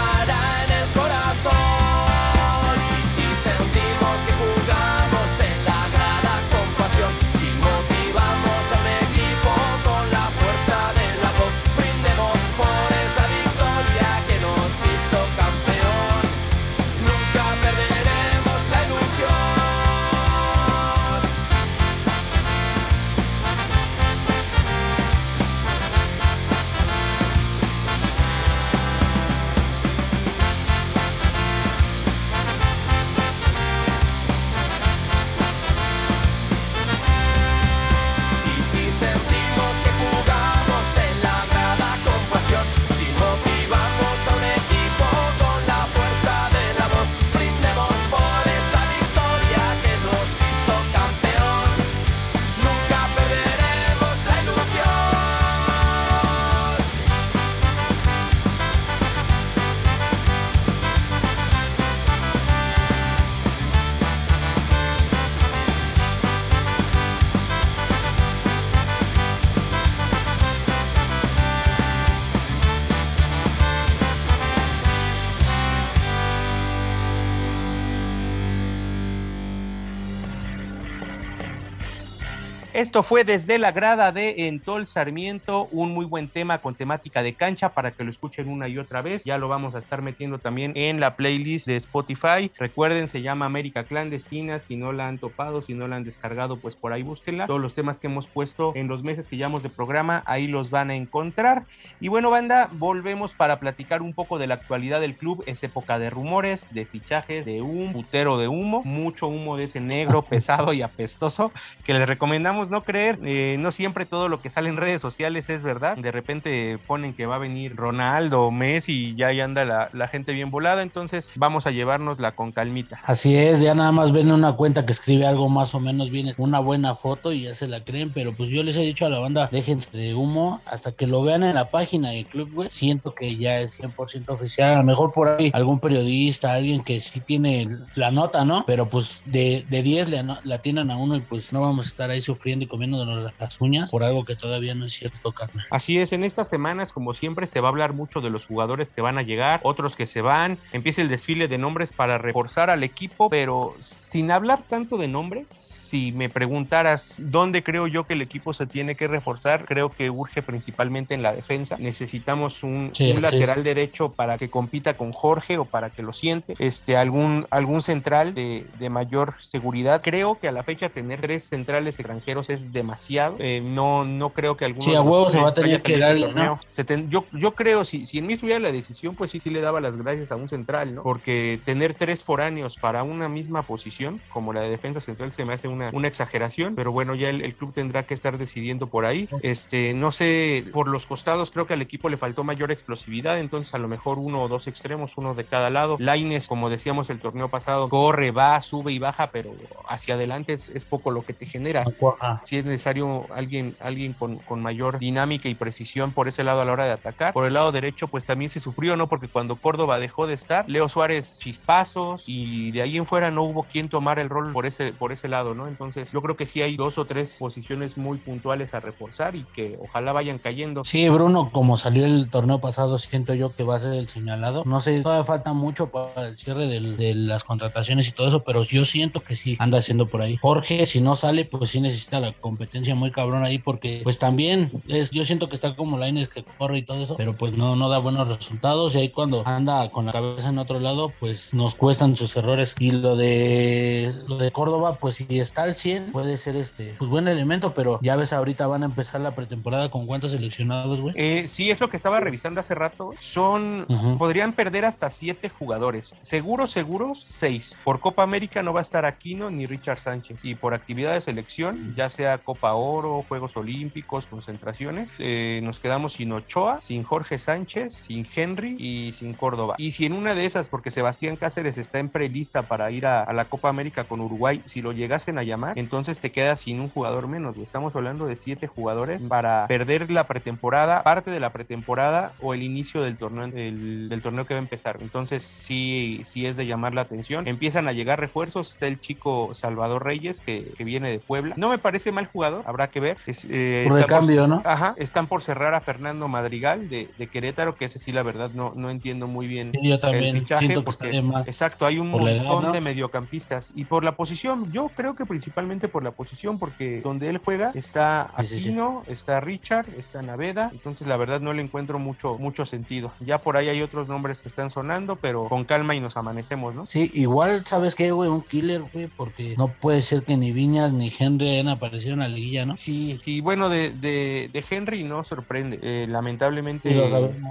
Esto 82.90 83.04
fue 83.04 83.22
desde 83.22 83.60
la 83.60 83.70
grada 83.70 84.10
de 84.10 84.48
Entol 84.48 84.88
Sarmiento, 84.88 85.68
un 85.70 85.92
muy 85.92 86.06
buen 86.06 86.26
tema 86.26 86.58
con 86.58 86.74
temática 86.74 87.22
de 87.22 87.34
cancha 87.34 87.68
para 87.68 87.92
que 87.92 88.02
lo 88.02 88.10
escuchen 88.10 88.48
una 88.48 88.66
y 88.66 88.78
otra 88.78 89.00
vez. 89.00 89.22
Ya 89.22 89.38
lo 89.38 89.46
vamos 89.46 89.76
a 89.76 89.78
estar 89.78 90.02
metiendo 90.02 90.38
también 90.38 90.72
en 90.74 90.98
la 90.98 91.14
playlist 91.14 91.68
de 91.68 91.76
Spotify. 91.76 92.50
Recuerden, 92.58 93.08
se 93.08 93.22
llama 93.22 93.46
América 93.46 93.84
Clandestina. 93.84 94.58
Si 94.58 94.74
no 94.74 94.90
la 94.90 95.06
han 95.06 95.18
topado, 95.18 95.62
si 95.62 95.72
no 95.72 95.86
la 95.86 95.94
han 95.94 96.02
descargado, 96.02 96.56
pues 96.56 96.74
por 96.74 96.92
ahí 96.92 97.04
búsquenla. 97.04 97.46
Todos 97.46 97.60
los 97.60 97.74
temas 97.74 98.00
que 98.00 98.08
hemos 98.08 98.26
puesto 98.26 98.72
en 98.74 98.88
los 98.88 99.04
meses 99.04 99.28
que 99.28 99.36
llevamos 99.36 99.62
de 99.62 99.68
programa, 99.68 100.24
ahí 100.26 100.48
los 100.48 100.70
van 100.70 100.90
a 100.90 100.96
encontrar. 100.96 101.66
Y 102.00 102.08
bueno, 102.08 102.28
banda, 102.28 102.70
volvemos 102.72 103.34
para 103.34 103.60
platicar 103.60 104.02
un 104.02 104.14
poco 104.14 104.36
de 104.40 104.48
la 104.48 104.54
actualidad 104.54 105.00
del 105.00 105.14
club. 105.14 105.44
Es 105.46 105.62
época 105.62 106.00
de 106.00 106.10
rumores, 106.10 106.66
de 106.72 106.86
fichajes, 106.86 107.44
de 107.44 107.62
un 107.62 107.92
putero 107.92 108.36
de 108.36 108.48
humo, 108.48 108.82
mucho 108.82 109.28
humo 109.28 109.56
de 109.56 109.66
ese 109.66 109.78
negro, 109.78 110.22
pesado 110.28 110.72
y 110.72 110.82
apestoso 110.82 111.52
que 111.84 111.94
les 111.94 112.08
recomendamos 112.08 112.68
no 112.68 112.79
creer. 112.82 113.18
Eh, 113.24 113.56
no 113.58 113.72
siempre 113.72 114.06
todo 114.06 114.28
lo 114.28 114.40
que 114.40 114.50
sale 114.50 114.68
en 114.68 114.76
redes 114.76 115.02
sociales 115.02 115.50
es 115.50 115.62
verdad. 115.62 115.96
De 115.96 116.10
repente 116.10 116.78
ponen 116.86 117.14
que 117.14 117.26
va 117.26 117.36
a 117.36 117.38
venir 117.38 117.76
Ronaldo, 117.76 118.50
Messi 118.50 119.10
y 119.10 119.14
ya 119.14 119.28
ahí 119.28 119.40
anda 119.40 119.64
la, 119.92 120.08
gente 120.08 120.32
bien 120.32 120.50
volada. 120.50 120.82
Entonces 120.82 121.30
vamos 121.34 121.66
a 121.66 121.70
llevárnosla 121.70 122.32
con 122.32 122.52
calmita. 122.52 123.00
Así 123.04 123.36
es, 123.36 123.60
ya 123.60 123.74
nada 123.74 123.92
más 123.92 124.12
ven 124.12 124.30
una 124.30 124.56
cuenta 124.56 124.86
que 124.86 124.92
escribe 124.92 125.26
algo 125.26 125.48
más 125.48 125.74
o 125.74 125.80
menos 125.80 126.10
bien, 126.10 126.32
una 126.38 126.58
buena 126.58 126.94
foto 126.94 127.32
y 127.32 127.42
ya 127.42 127.54
se 127.54 127.68
la 127.68 127.84
creen, 127.84 128.10
pero 128.10 128.32
pues 128.32 128.48
yo 128.50 128.62
les 128.62 128.76
he 128.76 128.82
dicho 128.82 129.06
a 129.06 129.10
la 129.10 129.18
banda, 129.18 129.48
déjense 129.52 129.96
de 129.96 130.14
humo 130.14 130.60
hasta 130.66 130.92
que 130.92 131.06
lo 131.06 131.22
vean 131.22 131.44
en 131.44 131.54
la 131.54 131.70
página 131.70 132.10
del 132.10 132.26
club, 132.26 132.50
güey. 132.52 132.70
Siento 132.70 133.14
que 133.14 133.36
ya 133.36 133.60
es 133.60 133.80
100% 133.80 134.28
oficial, 134.28 134.74
a 134.74 134.78
lo 134.78 134.84
mejor 134.84 135.12
por 135.12 135.28
ahí 135.28 135.50
algún 135.54 135.80
periodista, 135.80 136.52
alguien 136.52 136.82
que 136.82 137.00
sí 137.00 137.20
tiene 137.20 137.68
la 137.94 138.10
nota, 138.10 138.44
¿no? 138.44 138.64
Pero 138.66 138.86
pues 138.86 139.22
de, 139.26 139.64
de 139.68 139.82
10 139.82 140.08
le 140.10 140.20
la 140.44 140.58
tienen 140.58 140.90
a 140.90 140.96
uno 140.96 141.16
y 141.16 141.20
pues 141.20 141.52
no 141.52 141.60
vamos 141.60 141.86
a 141.86 141.88
estar 141.88 142.10
ahí 142.10 142.20
sufriendo 142.20 142.64
comiéndonos 142.70 143.32
las 143.38 143.60
uñas 143.60 143.90
por 143.90 144.02
algo 144.02 144.24
que 144.24 144.36
todavía 144.36 144.74
no 144.74 144.86
es 144.86 144.94
cierto, 144.94 145.32
carnal. 145.32 145.66
Así 145.70 145.98
es, 145.98 146.12
en 146.12 146.24
estas 146.24 146.48
semanas, 146.48 146.92
como 146.92 147.12
siempre, 147.12 147.46
se 147.46 147.60
va 147.60 147.68
a 147.68 147.70
hablar 147.70 147.92
mucho 147.92 148.20
de 148.20 148.30
los 148.30 148.46
jugadores 148.46 148.92
que 148.92 149.02
van 149.02 149.18
a 149.18 149.22
llegar, 149.22 149.60
otros 149.62 149.96
que 149.96 150.06
se 150.06 150.22
van. 150.22 150.56
Empieza 150.72 151.02
el 151.02 151.08
desfile 151.08 151.48
de 151.48 151.58
nombres 151.58 151.92
para 151.92 152.16
reforzar 152.16 152.70
al 152.70 152.82
equipo, 152.82 153.28
pero 153.28 153.74
sin 153.80 154.30
hablar 154.30 154.62
tanto 154.68 154.96
de 154.96 155.08
nombres. 155.08 155.79
Si 155.90 156.12
me 156.12 156.30
preguntaras 156.30 157.14
dónde 157.18 157.64
creo 157.64 157.88
yo 157.88 158.06
que 158.06 158.12
el 158.14 158.22
equipo 158.22 158.54
se 158.54 158.66
tiene 158.66 158.94
que 158.94 159.08
reforzar, 159.08 159.64
creo 159.66 159.92
que 159.92 160.08
urge 160.10 160.42
principalmente 160.42 161.14
en 161.14 161.22
la 161.22 161.34
defensa. 161.34 161.76
Necesitamos 161.80 162.62
un, 162.62 162.90
Sí, 162.94 163.10
un 163.10 163.16
sí. 163.16 163.22
lateral 163.22 163.64
derecho 163.64 164.14
para 164.14 164.38
que 164.38 164.50
compita 164.50 164.96
con 164.96 165.12
Jorge 165.12 165.58
o 165.58 165.68
para 165.68 165.90
que 165.90 166.02
lo 166.02 166.12
siente. 166.12 166.54
Este, 166.58 166.96
algún, 166.96 167.46
algún 167.50 167.82
central 167.82 168.34
de, 168.34 168.66
de 168.72 168.88
mayor 168.88 169.34
seguridad. 169.40 170.00
Creo 170.02 170.38
que 170.38 170.46
a 170.48 170.52
la 170.52 170.62
fecha 170.62 170.90
tener 170.90 171.20
tres 171.20 171.48
centrales 171.48 171.98
extranjeros 171.98 172.50
es 172.50 172.72
demasiado. 172.72 173.36
Eh, 173.40 173.60
no, 173.60 174.04
no 174.04 174.32
creo 174.32 174.56
que 174.56 174.66
alguno 174.66 174.84
Sí, 174.84 174.94
a 174.94 175.02
huevo 175.02 175.28
se 175.28 175.40
va 175.40 175.48
a 175.48 175.54
tener 175.54 175.82
que 175.82 175.98
torneo. 175.98 176.44
¿no? 176.46 176.60
Se 176.70 176.84
ten- 176.84 177.10
yo, 177.10 177.26
yo 177.32 177.54
creo, 177.54 177.84
si, 177.84 178.06
si 178.06 178.18
en 178.18 178.26
mí 178.26 178.34
estuviera 178.34 178.60
la 178.60 178.72
decisión, 178.72 179.16
pues 179.16 179.30
sí, 179.32 179.40
sí 179.40 179.50
le 179.50 179.60
daba 179.60 179.80
las 179.80 179.96
gracias 179.96 180.30
a 180.30 180.36
un 180.36 180.48
central, 180.48 180.94
¿no? 180.94 181.02
Porque 181.02 181.60
tener 181.64 181.94
tres 181.94 182.22
foráneos 182.24 182.78
para 182.78 183.02
una 183.02 183.28
misma 183.28 183.66
posición, 183.66 184.22
como 184.28 184.52
la 184.52 184.60
de 184.62 184.70
defensa 184.70 185.00
central, 185.00 185.32
se 185.32 185.44
me 185.44 185.54
hace 185.54 185.68
una, 185.68 185.79
una 185.92 186.08
exageración, 186.08 186.74
pero 186.74 186.92
bueno, 186.92 187.14
ya 187.14 187.28
el, 187.28 187.42
el 187.42 187.54
club 187.54 187.72
tendrá 187.72 188.04
que 188.04 188.14
estar 188.14 188.38
decidiendo 188.38 188.86
por 188.86 189.04
ahí. 189.04 189.28
Este, 189.42 189.94
no 189.94 190.12
sé, 190.12 190.64
por 190.72 190.88
los 190.88 191.06
costados 191.06 191.50
creo 191.50 191.66
que 191.66 191.74
al 191.74 191.82
equipo 191.82 192.08
le 192.08 192.16
faltó 192.16 192.44
mayor 192.44 192.70
explosividad, 192.72 193.38
entonces 193.38 193.74
a 193.74 193.78
lo 193.78 193.88
mejor 193.88 194.18
uno 194.18 194.42
o 194.42 194.48
dos 194.48 194.66
extremos, 194.66 195.12
uno 195.16 195.34
de 195.34 195.44
cada 195.44 195.70
lado. 195.70 195.96
Laines, 195.98 196.48
como 196.48 196.70
decíamos 196.70 197.10
el 197.10 197.18
torneo 197.18 197.48
pasado, 197.48 197.88
corre, 197.88 198.30
va, 198.30 198.60
sube 198.60 198.92
y 198.92 198.98
baja, 198.98 199.28
pero 199.28 199.52
hacia 199.88 200.14
adelante 200.14 200.52
es, 200.52 200.68
es 200.68 200.84
poco 200.84 201.10
lo 201.10 201.22
que 201.22 201.32
te 201.32 201.46
genera 201.46 201.84
Ah, 202.20 202.40
si 202.44 202.56
es 202.56 202.64
necesario 202.64 203.26
alguien, 203.34 203.74
alguien 203.80 204.12
con, 204.12 204.38
con 204.38 204.62
mayor 204.62 204.98
dinámica 204.98 205.48
y 205.48 205.54
precisión 205.54 206.12
por 206.12 206.28
ese 206.28 206.44
lado 206.44 206.60
a 206.60 206.64
la 206.64 206.72
hora 206.72 206.84
de 206.84 206.92
atacar. 206.92 207.32
Por 207.32 207.46
el 207.46 207.54
lado 207.54 207.72
derecho, 207.72 208.08
pues 208.08 208.24
también 208.24 208.50
se 208.50 208.60
sufrió, 208.60 208.96
¿no? 208.96 209.08
Porque 209.08 209.28
cuando 209.28 209.56
Córdoba 209.56 209.98
dejó 209.98 210.26
de 210.26 210.34
estar, 210.34 210.68
Leo 210.68 210.88
Suárez 210.88 211.38
chispazos 211.40 212.24
y 212.26 212.70
de 212.72 212.82
ahí 212.82 212.96
en 212.96 213.06
fuera 213.06 213.30
no 213.30 213.42
hubo 213.42 213.64
quien 213.64 213.88
tomar 213.88 214.18
el 214.18 214.28
rol 214.28 214.52
por 214.52 214.66
ese, 214.66 214.92
por 214.92 215.12
ese 215.12 215.28
lado, 215.28 215.54
¿no? 215.54 215.68
Entonces 215.70 216.10
yo 216.12 216.20
creo 216.22 216.36
que 216.36 216.46
sí 216.46 216.60
hay 216.62 216.76
dos 216.76 216.98
o 216.98 217.06
tres 217.06 217.36
posiciones 217.38 217.96
muy 217.96 218.18
puntuales 218.18 218.74
a 218.74 218.80
reforzar 218.80 219.36
y 219.36 219.46
que 219.52 219.76
ojalá 219.78 220.12
vayan 220.12 220.38
cayendo. 220.38 220.82
Sí, 220.84 221.08
Bruno, 221.08 221.50
como 221.52 221.76
salió 221.76 222.04
el 222.04 222.30
torneo 222.30 222.60
pasado, 222.60 222.98
siento 222.98 223.34
yo 223.34 223.54
que 223.54 223.64
va 223.64 223.76
a 223.76 223.78
ser 223.78 223.94
el 223.94 224.06
señalado. 224.08 224.62
No 224.66 224.80
sé, 224.80 225.02
todavía 225.02 225.24
falta 225.24 225.52
mucho 225.52 225.90
para 225.90 226.28
el 226.28 226.36
cierre 226.36 226.66
del- 226.68 226.96
de 226.96 227.14
las 227.14 227.44
contrataciones 227.44 228.08
y 228.08 228.12
todo 228.12 228.28
eso, 228.28 228.42
pero 228.44 228.62
yo 228.64 228.84
siento 228.84 229.22
que 229.22 229.36
sí 229.36 229.56
anda 229.58 229.78
haciendo 229.78 230.08
por 230.08 230.22
ahí. 230.22 230.36
Jorge, 230.40 230.86
si 230.86 231.00
no 231.00 231.16
sale, 231.16 231.44
pues 231.44 231.70
sí 231.70 231.80
necesita 231.80 232.20
la 232.20 232.32
competencia 232.40 232.94
muy 232.94 233.12
cabrón 233.12 233.44
ahí, 233.44 233.58
porque 233.58 234.00
pues 234.04 234.18
también 234.18 234.70
es, 234.86 235.10
yo 235.10 235.24
siento 235.24 235.48
que 235.48 235.54
está 235.54 235.74
como 235.76 235.98
Laines 235.98 236.28
que 236.28 236.44
corre 236.44 236.78
y 236.78 236.84
todo 236.84 237.02
eso, 237.02 237.16
pero 237.16 237.36
pues 237.36 237.52
no, 237.52 237.76
no 237.76 237.88
da 237.88 237.98
buenos 237.98 238.28
resultados. 238.28 238.94
Y 238.94 238.98
ahí 238.98 239.10
cuando 239.10 239.46
anda 239.46 239.90
con 239.90 240.06
la 240.06 240.12
cabeza 240.12 240.48
en 240.48 240.58
otro 240.58 240.80
lado, 240.80 241.16
pues 241.18 241.52
nos 241.52 241.74
cuestan 241.74 242.16
sus 242.16 242.36
errores. 242.36 242.74
Y 242.78 242.90
lo 242.92 243.16
de 243.16 244.12
lo 244.26 244.38
de 244.38 244.50
Córdoba, 244.52 244.98
pues 245.00 245.16
si 245.16 245.38
está 245.40 245.59
al 245.62 245.74
100, 245.74 246.12
puede 246.12 246.36
ser 246.36 246.56
este, 246.56 246.94
pues 246.98 247.10
buen 247.10 247.28
elemento, 247.28 247.74
pero 247.74 247.98
ya 248.02 248.16
ves, 248.16 248.32
ahorita 248.32 248.66
van 248.66 248.82
a 248.82 248.86
empezar 248.86 249.20
la 249.20 249.34
pretemporada 249.34 249.90
con 249.90 250.06
cuántos 250.06 250.32
seleccionados, 250.32 251.00
güey. 251.00 251.14
Eh, 251.16 251.46
sí, 251.46 251.70
es 251.70 251.80
lo 251.80 251.90
que 251.90 251.96
estaba 251.96 252.20
revisando 252.20 252.60
hace 252.60 252.74
rato. 252.74 253.12
Son, 253.20 253.86
podrían 254.18 254.52
perder 254.52 254.84
hasta 254.84 255.10
siete 255.10 255.48
jugadores. 255.48 256.14
Seguros, 256.22 256.70
seguros, 256.70 257.20
seis. 257.20 257.76
Por 257.84 258.00
Copa 258.00 258.22
América 258.22 258.62
no 258.62 258.72
va 258.72 258.80
a 258.80 258.82
estar 258.82 259.04
Aquino 259.04 259.50
ni 259.50 259.66
Richard 259.66 260.00
Sánchez. 260.00 260.44
Y 260.44 260.54
por 260.54 260.74
actividad 260.74 261.14
de 261.14 261.20
selección, 261.20 261.94
ya 261.94 262.10
sea 262.10 262.38
Copa 262.38 262.74
Oro, 262.74 263.24
Juegos 263.28 263.56
Olímpicos, 263.56 264.26
concentraciones, 264.26 265.10
eh, 265.18 265.60
nos 265.62 265.80
quedamos 265.80 266.14
sin 266.14 266.32
Ochoa, 266.32 266.80
sin 266.80 267.02
Jorge 267.02 267.38
Sánchez, 267.38 267.94
sin 267.94 268.26
Henry 268.34 268.76
y 268.78 269.12
sin 269.12 269.34
Córdoba. 269.34 269.74
Y 269.78 269.92
si 269.92 270.06
en 270.06 270.12
una 270.12 270.34
de 270.34 270.46
esas, 270.46 270.68
porque 270.68 270.90
Sebastián 270.90 271.36
Cáceres 271.36 271.78
está 271.78 271.98
en 271.98 272.08
prelista 272.08 272.62
para 272.62 272.90
ir 272.90 273.06
a, 273.06 273.22
a 273.22 273.32
la 273.32 273.44
Copa 273.44 273.68
América 273.68 274.04
con 274.04 274.20
Uruguay, 274.20 274.62
si 274.64 274.82
lo 274.82 274.92
llegasen 274.92 275.38
a 275.38 275.42
llamar, 275.50 275.78
entonces 275.78 276.18
te 276.18 276.30
quedas 276.30 276.62
sin 276.62 276.80
un 276.80 276.88
jugador 276.88 277.28
menos. 277.28 277.56
Estamos 277.58 277.94
hablando 277.94 278.26
de 278.26 278.36
siete 278.36 278.66
jugadores 278.66 279.20
para 279.22 279.66
perder 279.66 280.10
la 280.10 280.24
pretemporada, 280.24 281.02
parte 281.02 281.30
de 281.30 281.40
la 281.40 281.50
pretemporada 281.50 282.32
o 282.40 282.54
el 282.54 282.62
inicio 282.62 283.02
del 283.02 283.16
torneo, 283.16 283.48
del, 283.48 284.20
torneo 284.22 284.46
que 284.46 284.54
va 284.54 284.60
a 284.60 284.62
empezar. 284.62 284.98
Entonces 285.00 285.44
sí, 285.44 286.22
sí 286.24 286.46
es 286.46 286.56
de 286.56 286.66
llamar 286.66 286.94
la 286.94 287.02
atención. 287.02 287.46
Empiezan 287.46 287.88
a 287.88 287.92
llegar 287.92 288.20
refuerzos. 288.20 288.74
Está 288.74 288.86
el 288.86 289.00
chico 289.00 289.50
Salvador 289.54 290.04
Reyes 290.04 290.40
que, 290.40 290.72
viene 290.78 291.10
de 291.10 291.18
Puebla. 291.18 291.54
No 291.56 291.68
me 291.68 291.78
parece 291.78 292.10
mal 292.10 292.26
jugador, 292.26 292.64
habrá 292.66 292.88
que 292.88 293.00
ver. 293.00 293.18
Eh, 293.48 293.84
por 293.86 293.98
el 293.98 294.06
cambio, 294.06 294.46
¿no? 294.46 294.62
Ajá, 294.64 294.94
están 294.96 295.26
por 295.26 295.42
cerrar 295.42 295.74
a 295.74 295.80
Fernando 295.80 296.26
Madrigal 296.28 296.88
de, 296.88 297.08
Querétaro, 297.30 297.76
que 297.76 297.84
ese 297.84 297.98
sí 297.98 298.12
la 298.12 298.22
verdad 298.22 298.50
no, 298.54 298.72
no 298.74 298.90
entiendo 298.90 299.26
muy 299.26 299.46
bien. 299.46 299.72
yo 299.82 299.98
también 299.98 300.46
siento 300.46 300.84
que 300.84 300.90
estaría 300.90 301.22
mal. 301.22 301.44
Exacto, 301.46 301.86
hay 301.86 301.98
un 301.98 302.10
montón 302.10 302.72
de 302.72 302.80
mediocampistas. 302.80 303.72
Y 303.74 303.84
por 303.84 304.04
la 304.04 304.12
posición, 304.12 304.70
yo 304.72 304.90
creo 304.94 305.14
que 305.14 305.26
principalmente 305.40 305.88
por 305.88 306.04
la 306.04 306.10
posición, 306.10 306.58
porque 306.58 307.00
donde 307.00 307.30
él 307.30 307.38
juega 307.38 307.70
está 307.74 308.30
Aquino, 308.36 309.04
está 309.06 309.40
Richard, 309.40 309.86
está 309.96 310.20
Naveda. 310.20 310.68
Entonces 310.70 311.06
la 311.06 311.16
verdad 311.16 311.40
no 311.40 311.54
le 311.54 311.62
encuentro 311.62 311.98
mucho, 311.98 312.36
mucho 312.36 312.66
sentido. 312.66 313.10
Ya 313.20 313.38
por 313.38 313.56
ahí 313.56 313.70
hay 313.70 313.80
otros 313.80 314.06
nombres 314.06 314.42
que 314.42 314.48
están 314.48 314.70
sonando, 314.70 315.16
pero 315.16 315.48
con 315.48 315.64
calma 315.64 315.94
y 315.96 316.00
nos 316.00 316.18
amanecemos, 316.18 316.74
¿no? 316.74 316.84
Sí, 316.84 317.10
igual, 317.14 317.64
¿sabes 317.64 317.96
qué, 317.96 318.10
güey? 318.10 318.28
Un 318.28 318.42
killer, 318.42 318.82
güey, 318.92 319.06
porque 319.06 319.54
no 319.56 319.68
puede 319.68 320.02
ser 320.02 320.24
que 320.24 320.36
ni 320.36 320.52
Viñas 320.52 320.92
ni 320.92 321.10
Henry 321.18 321.48
hayan 321.48 321.68
aparecido 321.68 322.12
en 322.12 322.20
la 322.20 322.28
liguilla, 322.28 322.66
¿no? 322.66 322.76
Sí, 322.76 323.18
sí, 323.24 323.40
bueno, 323.40 323.70
de, 323.70 323.92
de, 323.92 324.64
Henry 324.68 325.04
no 325.04 325.24
sorprende. 325.24 325.78
Eh, 325.82 326.06
lamentablemente 326.06 326.90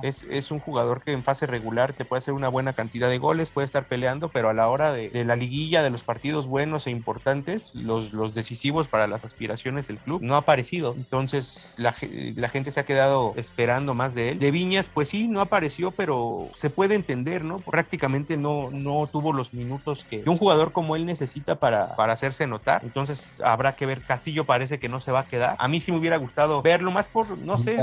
es, 0.03 0.27
es 0.29 0.51
un 0.51 0.59
jugador 0.59 1.01
que 1.01 1.11
en 1.11 1.23
fase 1.23 1.47
regular 1.47 1.93
te 1.93 2.05
puede 2.05 2.19
hacer 2.19 2.35
una 2.35 2.49
buena 2.49 2.73
cantidad 2.73 3.09
de 3.09 3.17
goles, 3.17 3.49
puede 3.49 3.65
estar 3.65 3.87
peleando, 3.87 4.29
pero 4.29 4.49
a 4.49 4.53
la 4.53 4.69
hora 4.69 4.93
de, 4.93 5.09
de 5.09 5.25
la 5.25 5.35
liguilla, 5.35 5.81
de 5.81 5.89
los 5.89 6.03
partidos 6.03 6.45
buenos 6.45 6.85
e 6.85 6.91
importantes, 6.91 7.71
los, 7.79 8.13
los 8.13 8.33
decisivos 8.33 8.87
para 8.87 9.07
las 9.07 9.23
aspiraciones 9.25 9.87
del 9.87 9.97
club, 9.97 10.21
no 10.21 10.35
ha 10.35 10.39
aparecido. 10.39 10.93
Entonces 10.95 11.75
la, 11.77 11.95
la 12.35 12.49
gente 12.49 12.71
se 12.71 12.79
ha 12.79 12.85
quedado 12.85 13.33
esperando 13.35 13.93
más 13.93 14.13
de 14.13 14.29
él. 14.29 14.39
De 14.39 14.51
Viñas, 14.51 14.89
pues 14.89 15.09
sí, 15.09 15.27
no 15.27 15.41
apareció, 15.41 15.91
pero 15.91 16.49
se 16.55 16.69
puede 16.69 16.95
entender, 16.95 17.43
¿no? 17.43 17.59
Prácticamente 17.59 18.37
no, 18.37 18.69
no 18.71 19.07
tuvo 19.11 19.33
los 19.33 19.53
minutos 19.53 20.05
que, 20.09 20.23
un 20.25 20.37
jugador 20.37 20.71
como 20.71 20.95
él 20.95 21.05
necesita 21.05 21.55
para, 21.55 21.95
para 21.95 22.13
hacerse 22.13 22.47
notar. 22.47 22.81
Entonces 22.83 23.41
habrá 23.41 23.73
que 23.73 23.85
ver. 23.85 24.01
Castillo 24.01 24.45
parece 24.45 24.79
que 24.79 24.89
no 24.89 25.01
se 25.01 25.11
va 25.11 25.21
a 25.21 25.25
quedar. 25.25 25.55
A 25.59 25.67
mí 25.67 25.81
sí 25.81 25.91
me 25.91 25.97
hubiera 25.97 26.17
gustado 26.17 26.61
verlo 26.61 26.91
más 26.91 27.07
por, 27.07 27.37
no 27.37 27.57
sé, 27.59 27.77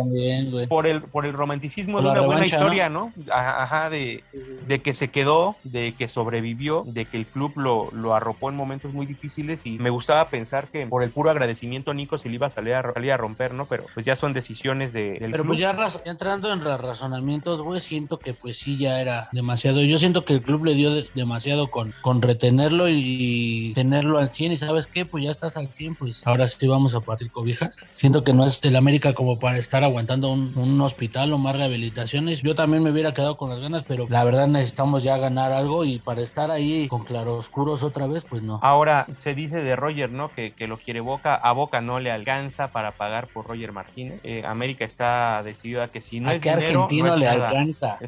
por 0.68 0.86
el, 0.86 1.02
por 1.02 1.26
el 1.26 1.32
romanticismo 1.32 2.00
de 2.00 2.10
una 2.10 2.20
buena 2.22 2.46
historia, 2.46 2.88
¿no? 2.88 3.12
Ajá, 3.30 3.90
de, 3.90 4.22
de, 4.66 4.80
que 4.80 4.94
se 4.94 5.08
quedó, 5.08 5.56
de 5.64 5.94
que 5.96 6.08
sobrevivió, 6.08 6.82
de 6.86 7.04
que 7.04 7.16
el 7.16 7.26
club 7.26 7.52
lo, 7.56 7.90
lo 7.92 8.14
arropó 8.14 8.50
en 8.50 8.56
momentos 8.56 8.92
muy 8.92 9.06
difíciles 9.06 9.60
y 9.64 9.75
me 9.78 9.90
gustaba 9.90 10.28
pensar 10.28 10.68
que 10.68 10.86
por 10.86 11.02
el 11.02 11.10
puro 11.10 11.30
agradecimiento 11.30 11.94
Nico 11.94 12.18
se 12.18 12.28
le 12.28 12.36
iba 12.36 12.46
a 12.46 12.50
salir 12.50 12.74
a, 12.74 12.92
salir 12.92 13.12
a 13.12 13.16
romper, 13.16 13.54
¿no? 13.54 13.66
Pero 13.66 13.84
pues 13.94 14.04
ya 14.04 14.16
son 14.16 14.32
decisiones 14.32 14.92
de, 14.92 15.18
del 15.18 15.30
Pero 15.30 15.44
pues 15.44 15.58
ya 15.58 15.76
entrando 16.04 16.52
en 16.52 16.60
razonamientos, 16.62 17.62
güey, 17.62 17.80
siento 17.80 18.18
que 18.18 18.34
pues 18.34 18.58
sí 18.58 18.76
ya 18.76 19.00
era 19.00 19.28
demasiado. 19.32 19.82
Yo 19.82 19.98
siento 19.98 20.24
que 20.24 20.34
el 20.34 20.42
club 20.42 20.64
le 20.64 20.74
dio 20.74 20.90
demasiado 21.14 21.68
con, 21.68 21.92
con 22.00 22.22
retenerlo 22.22 22.88
y 22.88 23.72
tenerlo 23.74 24.18
al 24.18 24.28
100 24.28 24.52
y 24.52 24.56
sabes 24.56 24.86
qué, 24.86 25.04
pues 25.04 25.24
ya 25.24 25.30
estás 25.30 25.56
al 25.56 25.68
100, 25.68 25.94
pues 25.96 26.26
ahora 26.26 26.48
sí 26.48 26.66
vamos 26.66 26.94
a 26.94 27.00
partir 27.00 27.30
cobijas. 27.30 27.78
Siento 27.92 28.24
que 28.24 28.32
no 28.32 28.44
es 28.44 28.62
el 28.64 28.76
América 28.76 29.14
como 29.14 29.38
para 29.38 29.58
estar 29.58 29.84
aguantando 29.84 30.30
un, 30.32 30.52
un 30.56 30.80
hospital 30.80 31.32
o 31.32 31.38
más 31.38 31.56
rehabilitaciones. 31.56 32.42
Yo 32.42 32.54
también 32.54 32.82
me 32.82 32.90
hubiera 32.90 33.14
quedado 33.14 33.36
con 33.36 33.50
las 33.50 33.60
ganas, 33.60 33.82
pero 33.82 34.06
la 34.08 34.24
verdad 34.24 34.46
necesitamos 34.46 35.02
ya 35.02 35.16
ganar 35.16 35.52
algo 35.52 35.84
y 35.84 35.98
para 35.98 36.22
estar 36.22 36.50
ahí 36.50 36.88
con 36.88 37.04
claroscuros 37.04 37.82
otra 37.82 38.06
vez, 38.06 38.24
pues 38.24 38.42
no. 38.42 38.60
Ahora 38.62 39.06
se 39.22 39.34
dice 39.34 39.62
de 39.66 39.76
Roger, 39.76 40.10
¿no? 40.10 40.30
Que, 40.32 40.52
que 40.52 40.66
lo 40.66 40.78
quiere 40.78 41.00
Boca, 41.00 41.34
a 41.34 41.52
Boca 41.52 41.80
no 41.80 42.00
le 42.00 42.10
alcanza 42.10 42.68
para 42.68 42.92
pagar 42.92 43.26
por 43.26 43.46
Roger 43.46 43.72
Martínez. 43.72 44.20
Eh, 44.24 44.42
América 44.46 44.84
está 44.84 45.42
decidido 45.42 45.82
a 45.82 45.88
que 45.88 46.00
si 46.00 46.20
no 46.20 46.30
¿A 46.30 46.34
es 46.34 46.42
qué 46.42 46.50
dinero, 46.50 46.84
argentino 46.84 47.08
no 47.08 47.16
le 47.16 47.28
alcanza? 47.28 47.98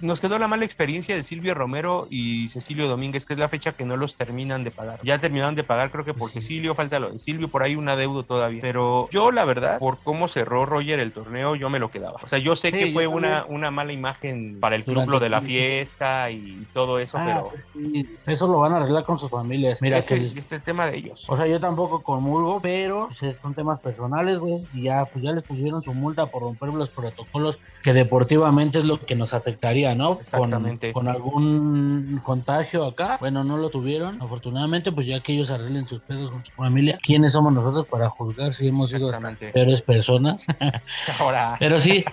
nos 0.00 0.20
quedó 0.20 0.38
la 0.38 0.48
mala 0.48 0.64
experiencia 0.64 1.14
de 1.14 1.22
Silvio 1.22 1.54
Romero 1.54 2.06
y 2.10 2.48
Cecilio 2.48 2.88
Domínguez, 2.88 3.26
que 3.26 3.34
es 3.34 3.38
la 3.38 3.48
fecha 3.48 3.72
que 3.72 3.84
no 3.84 3.96
los 3.96 4.14
terminan 4.14 4.64
de 4.64 4.70
pagar. 4.70 5.00
Ya 5.02 5.18
terminaron 5.18 5.54
de 5.54 5.64
pagar, 5.64 5.90
creo 5.90 6.04
que 6.04 6.14
por 6.14 6.30
Cecilio, 6.30 6.74
falta 6.74 6.98
lo 6.98 7.10
de 7.10 7.18
Silvio, 7.18 7.48
por 7.48 7.62
ahí 7.62 7.76
una 7.76 7.96
deuda 7.96 8.22
todavía. 8.22 8.60
Pero 8.62 9.08
yo, 9.10 9.30
la 9.32 9.44
verdad, 9.44 9.78
por 9.78 9.98
cómo 10.02 10.28
cerró 10.28 10.66
Roger 10.66 11.00
el 11.00 11.12
torneo, 11.12 11.56
yo 11.56 11.70
me 11.70 11.78
lo 11.78 11.90
quedaba. 11.90 12.20
O 12.22 12.28
sea, 12.28 12.38
yo 12.38 12.56
sé 12.56 12.72
que 12.72 12.92
fue 12.92 13.06
una, 13.06 13.44
una 13.46 13.70
mala 13.70 13.92
imagen 13.92 14.58
para 14.60 14.76
el 14.76 14.84
club 14.84 15.08
lo 15.08 15.20
de 15.20 15.28
la 15.28 15.40
fiesta 15.40 16.30
y 16.30 16.66
todo 16.72 16.98
eso, 16.98 17.18
ah, 17.18 17.24
pero. 17.24 17.48
Pues 17.48 18.06
eso 18.26 18.46
lo 18.46 18.60
van 18.60 18.72
a 18.72 18.76
arreglar 18.76 19.04
con 19.04 19.18
sus 19.18 19.30
familias. 19.30 19.82
Mira, 19.82 20.02
que 20.02 20.16
es 20.16 20.34
el 20.52 20.62
tema 20.62 20.86
de 20.86 20.98
ellos. 21.08 21.24
O 21.28 21.36
sea, 21.36 21.46
yo 21.46 21.60
tampoco 21.60 22.02
comulgo, 22.02 22.60
pero 22.60 23.08
pues, 23.08 23.36
son 23.40 23.54
temas 23.54 23.80
personales, 23.80 24.38
güey. 24.38 24.66
Y 24.74 24.82
ya, 24.82 25.04
pues 25.06 25.24
ya 25.24 25.32
les 25.32 25.42
pusieron 25.42 25.82
su 25.82 25.94
multa 25.94 26.26
por 26.26 26.42
romper 26.42 26.68
los 26.70 26.90
protocolos, 26.90 27.58
que 27.82 27.92
deportivamente 27.92 28.78
es 28.78 28.84
lo 28.84 29.00
que 29.00 29.14
nos 29.14 29.34
afectaría, 29.34 29.94
¿no? 29.94 30.18
Exactamente. 30.20 30.92
Con, 30.92 31.08
algún 31.08 32.20
contagio 32.24 32.84
acá. 32.84 33.16
Bueno, 33.20 33.44
no 33.44 33.56
lo 33.56 33.70
tuvieron. 33.70 34.20
Afortunadamente, 34.20 34.92
pues 34.92 35.06
ya 35.06 35.20
que 35.20 35.32
ellos 35.32 35.50
arreglen 35.50 35.86
sus 35.86 36.00
pedos 36.00 36.30
con 36.30 36.44
su 36.44 36.52
familia, 36.52 36.98
¿quiénes 37.02 37.32
somos 37.32 37.52
nosotros 37.52 37.86
para 37.86 38.08
juzgar 38.08 38.52
si 38.52 38.68
hemos 38.68 38.90
sido 38.90 39.10
hasta 39.10 39.34
peores 39.52 39.82
personas? 39.82 40.46
Ahora. 41.18 41.56
pero 41.58 41.78
sí, 41.78 42.04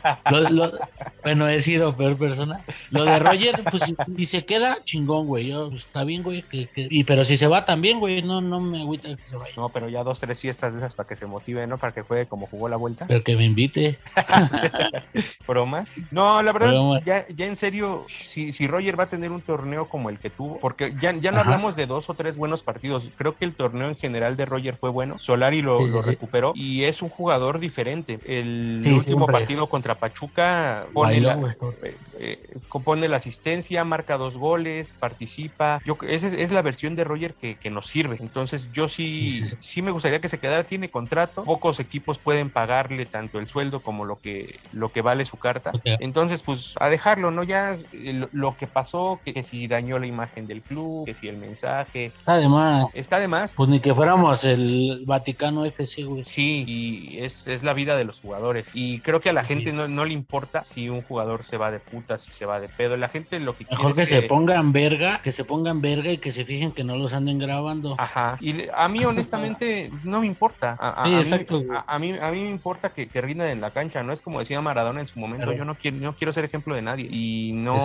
bueno, 1.23 1.47
he 1.47 1.59
sido 1.61 1.95
peor 1.95 2.17
persona. 2.17 2.61
Lo 2.91 3.03
de 3.03 3.19
Roger, 3.19 3.63
pues 3.69 3.83
si, 4.17 4.25
se 4.25 4.45
queda, 4.45 4.77
chingón, 4.83 5.27
güey. 5.27 5.47
Yo, 5.47 5.69
pues, 5.69 5.81
está 5.81 6.03
bien, 6.03 6.23
güey. 6.23 6.41
Que, 6.43 6.69
y, 6.75 7.03
pero 7.03 7.23
si 7.23 7.37
se 7.37 7.47
va 7.47 7.65
también, 7.65 7.99
güey, 7.99 8.21
no, 8.21 8.41
no 8.41 8.59
me 8.59 8.84
agüita 8.85 9.15
que 9.15 9.25
se 9.25 9.35
vaya. 9.35 9.53
No, 9.57 9.69
pero 9.69 9.89
ya 9.89 10.03
dos, 10.03 10.19
tres 10.19 10.39
fiestas 10.39 10.73
de 10.73 10.79
esas 10.79 10.95
para 10.95 11.07
que 11.09 11.15
se 11.15 11.25
motive, 11.25 11.65
¿no? 11.67 11.77
Para 11.77 11.93
que 11.93 12.01
juegue 12.01 12.25
como 12.27 12.47
jugó 12.47 12.69
la 12.69 12.77
vuelta. 12.77 13.05
Pero 13.07 13.23
que 13.23 13.35
me 13.35 13.45
invite. 13.45 13.97
Broma. 15.47 15.85
No, 16.11 16.41
la 16.41 16.51
verdad, 16.53 16.73
ya, 17.05 17.25
ya 17.29 17.45
en 17.45 17.55
serio, 17.55 18.05
si, 18.07 18.53
si 18.53 18.67
Roger 18.67 18.99
va 18.99 19.05
a 19.05 19.07
tener 19.07 19.31
un 19.31 19.41
torneo 19.41 19.87
como 19.89 20.09
el 20.09 20.19
que 20.19 20.29
tuvo, 20.29 20.59
porque 20.59 20.93
ya, 21.01 21.11
ya 21.13 21.31
no 21.31 21.39
hablamos 21.39 21.75
de 21.75 21.85
dos 21.85 22.09
o 22.09 22.13
tres 22.13 22.37
buenos 22.37 22.63
partidos. 22.63 23.07
Creo 23.17 23.35
que 23.35 23.45
el 23.45 23.53
torneo 23.53 23.89
en 23.89 23.95
general 23.95 24.37
de 24.37 24.45
Roger 24.45 24.75
fue 24.75 24.89
bueno. 24.89 25.19
Solari 25.19 25.61
lo, 25.61 25.85
lo 25.85 26.01
recuperó 26.01 26.53
y 26.55 26.83
es 26.83 27.01
un 27.01 27.09
jugador 27.09 27.59
diferente. 27.59 28.19
El 28.25 28.81
último 28.85 29.27
partido 29.27 29.67
contra 29.67 29.95
Pachuca 29.95 30.85
pone 30.93 31.19
la, 31.21 31.35
eh, 31.83 31.97
eh, 32.19 32.57
compone 32.69 33.07
la 33.07 33.17
asistencia, 33.17 33.83
marca 33.83 34.17
dos 34.17 34.37
goles, 34.37 34.93
participa. 34.99 35.81
Yo, 35.85 35.97
esa 36.07 36.27
es, 36.27 36.51
la 36.51 36.61
versión 36.61 36.95
de 36.95 37.03
Roger 37.03 37.33
que, 37.33 37.55
que, 37.55 37.69
nos 37.69 37.87
sirve. 37.87 38.17
Entonces, 38.19 38.69
yo 38.75 38.89
sí, 38.89 39.41
sí, 39.61 39.81
me 39.81 39.91
gustaría 39.91 40.19
que 40.19 40.27
se 40.27 40.37
quedara. 40.37 40.65
Tiene 40.65 40.89
contrato, 40.89 41.45
pocos 41.45 41.79
equipos 41.79 42.17
pueden 42.17 42.49
pagarle 42.49 43.05
tanto 43.05 43.39
el 43.39 43.47
sueldo 43.47 43.79
como 43.79 44.03
lo 44.03 44.19
que, 44.19 44.59
lo 44.73 44.91
que 44.91 45.01
vale 45.01 45.25
su 45.25 45.37
carta. 45.37 45.71
Entonces, 45.85 46.41
pues 46.41 46.73
a 46.77 46.89
dejarlo, 46.89 47.31
¿no? 47.31 47.43
Ya 47.43 47.77
lo, 47.93 48.57
que 48.57 48.67
pasó, 48.67 49.21
que, 49.23 49.43
si 49.43 49.67
dañó 49.67 49.97
la 49.97 50.07
imagen 50.07 50.45
del 50.45 50.61
club, 50.61 51.05
que 51.05 51.13
si 51.13 51.29
el 51.29 51.37
mensaje. 51.37 52.11
Además. 52.25 52.93
Está 52.93 53.19
de 53.19 53.29
más. 53.29 53.53
Pues 53.55 53.69
ni 53.69 53.79
que 53.79 53.95
fuéramos 53.95 54.43
el 54.43 55.03
Vaticano 55.05 55.63
FC, 55.63 56.03
güey. 56.03 56.25
Sí, 56.25 56.65
y 56.67 57.19
es, 57.19 57.47
es 57.47 57.63
la 57.63 57.73
vida 57.73 57.95
de 57.95 58.03
los 58.03 58.19
jugadores. 58.19 58.65
Y 58.73 58.99
creo 58.99 59.21
que 59.21 59.29
a 59.29 59.33
la 59.33 59.45
gente 59.45 59.71
no, 59.71 59.87
no, 59.87 60.03
le 60.03 60.13
importa 60.13 60.65
si 60.65 60.89
un 60.89 61.01
jugador 61.01 61.45
se 61.45 61.55
va 61.55 61.71
de 61.71 61.79
puta, 61.79 62.19
si 62.19 62.33
se 62.33 62.45
va 62.45 62.59
de 62.59 62.67
pedo. 62.67 62.97
La 62.97 63.07
gente 63.07 63.39
lo 63.39 63.55
que 63.55 63.65
Mejor 63.71 63.95
que, 63.95 64.05
se 64.05 64.21
pongan 64.23 64.73
verga, 64.73 65.21
que 65.21 65.31
se 65.31 65.45
pongan 65.45 65.79
verga 65.79 66.11
y 66.11 66.17
que 66.17 66.31
se 66.31 66.43
fijen 66.43 66.73
que 66.73 66.83
no 66.83 66.97
los 66.97 67.13
anden 67.13 67.39
grabando. 67.39 67.95
Ajá. 67.97 68.37
Y 68.41 68.64
a 68.73 68.87
mí, 68.87 69.03
honestamente, 69.05 69.91
no 70.03 70.21
me 70.21 70.27
importa. 70.27 70.77
A, 70.79 71.05
sí, 71.05 71.15
exacto. 71.15 71.61
Mí, 71.61 71.67
a, 71.85 71.99
mí, 71.99 72.15
a 72.19 72.31
mí 72.31 72.41
me 72.41 72.49
importa 72.49 72.89
que, 72.89 73.07
que 73.07 73.21
rindan 73.21 73.47
en 73.47 73.61
la 73.61 73.71
cancha. 73.71 74.03
No 74.03 74.13
es 74.13 74.21
como 74.21 74.39
decía 74.39 74.61
Maradona 74.61 75.01
en 75.01 75.07
su 75.07 75.19
momento. 75.19 75.51
Yo 75.53 75.65
no 75.65 75.75
quiero, 75.75 75.97
no 75.97 76.15
quiero 76.15 76.33
ser 76.33 76.45
ejemplo 76.45 76.75
de 76.75 76.81
nadie. 76.81 77.07
Y 77.09 77.51
no, 77.53 77.77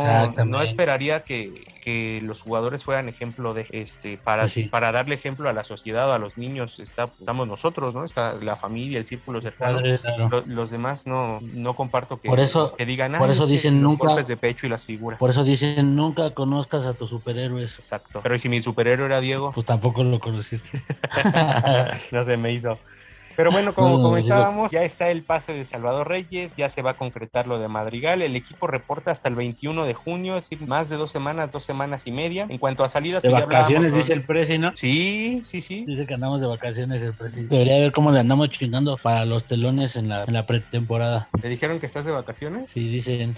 no 0.46 0.62
esperaría 0.62 1.24
que, 1.24 1.66
que 1.80 2.20
los 2.22 2.40
jugadores 2.40 2.84
fueran 2.84 3.08
ejemplo 3.08 3.54
de 3.54 3.66
este 3.70 4.18
para, 4.18 4.42
pues 4.42 4.68
para 4.68 4.92
darle 4.92 5.14
ejemplo 5.14 5.48
a 5.48 5.52
la 5.52 5.64
sociedad 5.64 6.14
a 6.14 6.18
los 6.18 6.36
niños 6.36 6.78
está, 6.78 7.04
estamos 7.18 7.48
nosotros 7.48 7.94
no 7.94 8.04
está 8.04 8.34
la 8.34 8.56
familia 8.56 8.98
el 8.98 9.06
círculo 9.06 9.40
cercano. 9.40 9.80
Los, 10.46 10.70
demás 10.70 11.06
no 11.06 11.40
no 11.40 11.74
comparto 11.74 12.20
que, 12.20 12.28
por 12.28 12.40
eso, 12.40 12.74
que 12.76 12.86
digan 12.86 13.16
por 13.18 13.30
eso 13.30 13.46
dicen 13.46 13.82
nunca 13.82 14.06
golpes 14.06 14.26
de 14.26 14.36
pecho 14.36 14.66
y 14.66 14.68
las 14.68 14.84
figuras 14.84 15.18
por 15.18 15.30
eso 15.30 15.42
dicen 15.42 15.96
nunca 15.96 16.30
conozcas 16.34 16.86
a 16.86 16.94
tus 16.94 17.10
superhéroes 17.10 17.78
exacto. 17.78 18.20
Pero 18.22 18.38
si 18.38 18.48
mi 18.48 18.62
superhéroe 18.62 19.06
era 19.06 19.20
Diego 19.20 19.52
pues 19.52 19.66
tampoco 19.66 20.04
lo 20.04 20.20
conociste. 20.20 20.82
No 22.12 22.24
se 22.24 22.36
me 22.36 22.52
hizo 22.52 22.78
Pero 23.36 23.50
bueno, 23.50 23.74
como 23.74 23.96
No, 23.96 24.02
comentábamos, 24.02 24.70
ya 24.70 24.84
está 24.84 25.10
el 25.10 25.22
pase 25.22 25.52
de 25.52 25.64
Salvador 25.64 26.08
Reyes, 26.08 26.50
ya 26.56 26.70
se 26.70 26.82
va 26.82 26.92
a 26.92 26.94
concretar 26.94 27.46
lo 27.46 27.58
de 27.58 27.68
Madrigal. 27.68 28.22
El 28.22 28.36
equipo 28.36 28.66
reporta 28.66 29.10
hasta 29.10 29.28
el 29.28 29.34
21 29.34 29.84
de 29.84 29.94
junio, 29.94 30.36
es 30.36 30.48
decir, 30.48 30.66
más 30.66 30.88
de 30.88 30.96
dos 30.96 31.10
semanas, 31.10 31.50
dos 31.52 31.64
semanas 31.64 32.02
y 32.04 32.10
media. 32.10 32.46
En 32.48 32.58
cuanto 32.58 32.84
a 32.84 32.88
salidas, 32.88 33.22
De 33.22 33.30
pues 33.30 33.42
vacaciones, 33.42 33.94
dice 33.94 34.12
el 34.12 34.24
presi, 34.24 34.58
¿no? 34.58 34.72
Sí, 34.76 35.42
sí, 35.44 35.62
sí. 35.62 35.84
Dice 35.86 36.06
que 36.06 36.14
andamos 36.14 36.40
de 36.40 36.46
vacaciones 36.46 37.02
el 37.02 37.14
presidente. 37.14 37.54
Debería 37.54 37.78
ver 37.78 37.92
cómo 37.92 38.10
le 38.10 38.20
andamos 38.20 38.50
chingando 38.50 38.96
para 38.96 39.24
los 39.24 39.44
telones 39.44 39.96
en 39.96 40.08
la, 40.08 40.24
en 40.24 40.32
la 40.32 40.46
pretemporada. 40.46 41.28
¿Te 41.40 41.48
dijeron 41.48 41.80
que 41.80 41.86
estás 41.86 42.04
de 42.04 42.12
vacaciones? 42.12 42.70
Sí, 42.70 42.88
dicen. 42.88 43.36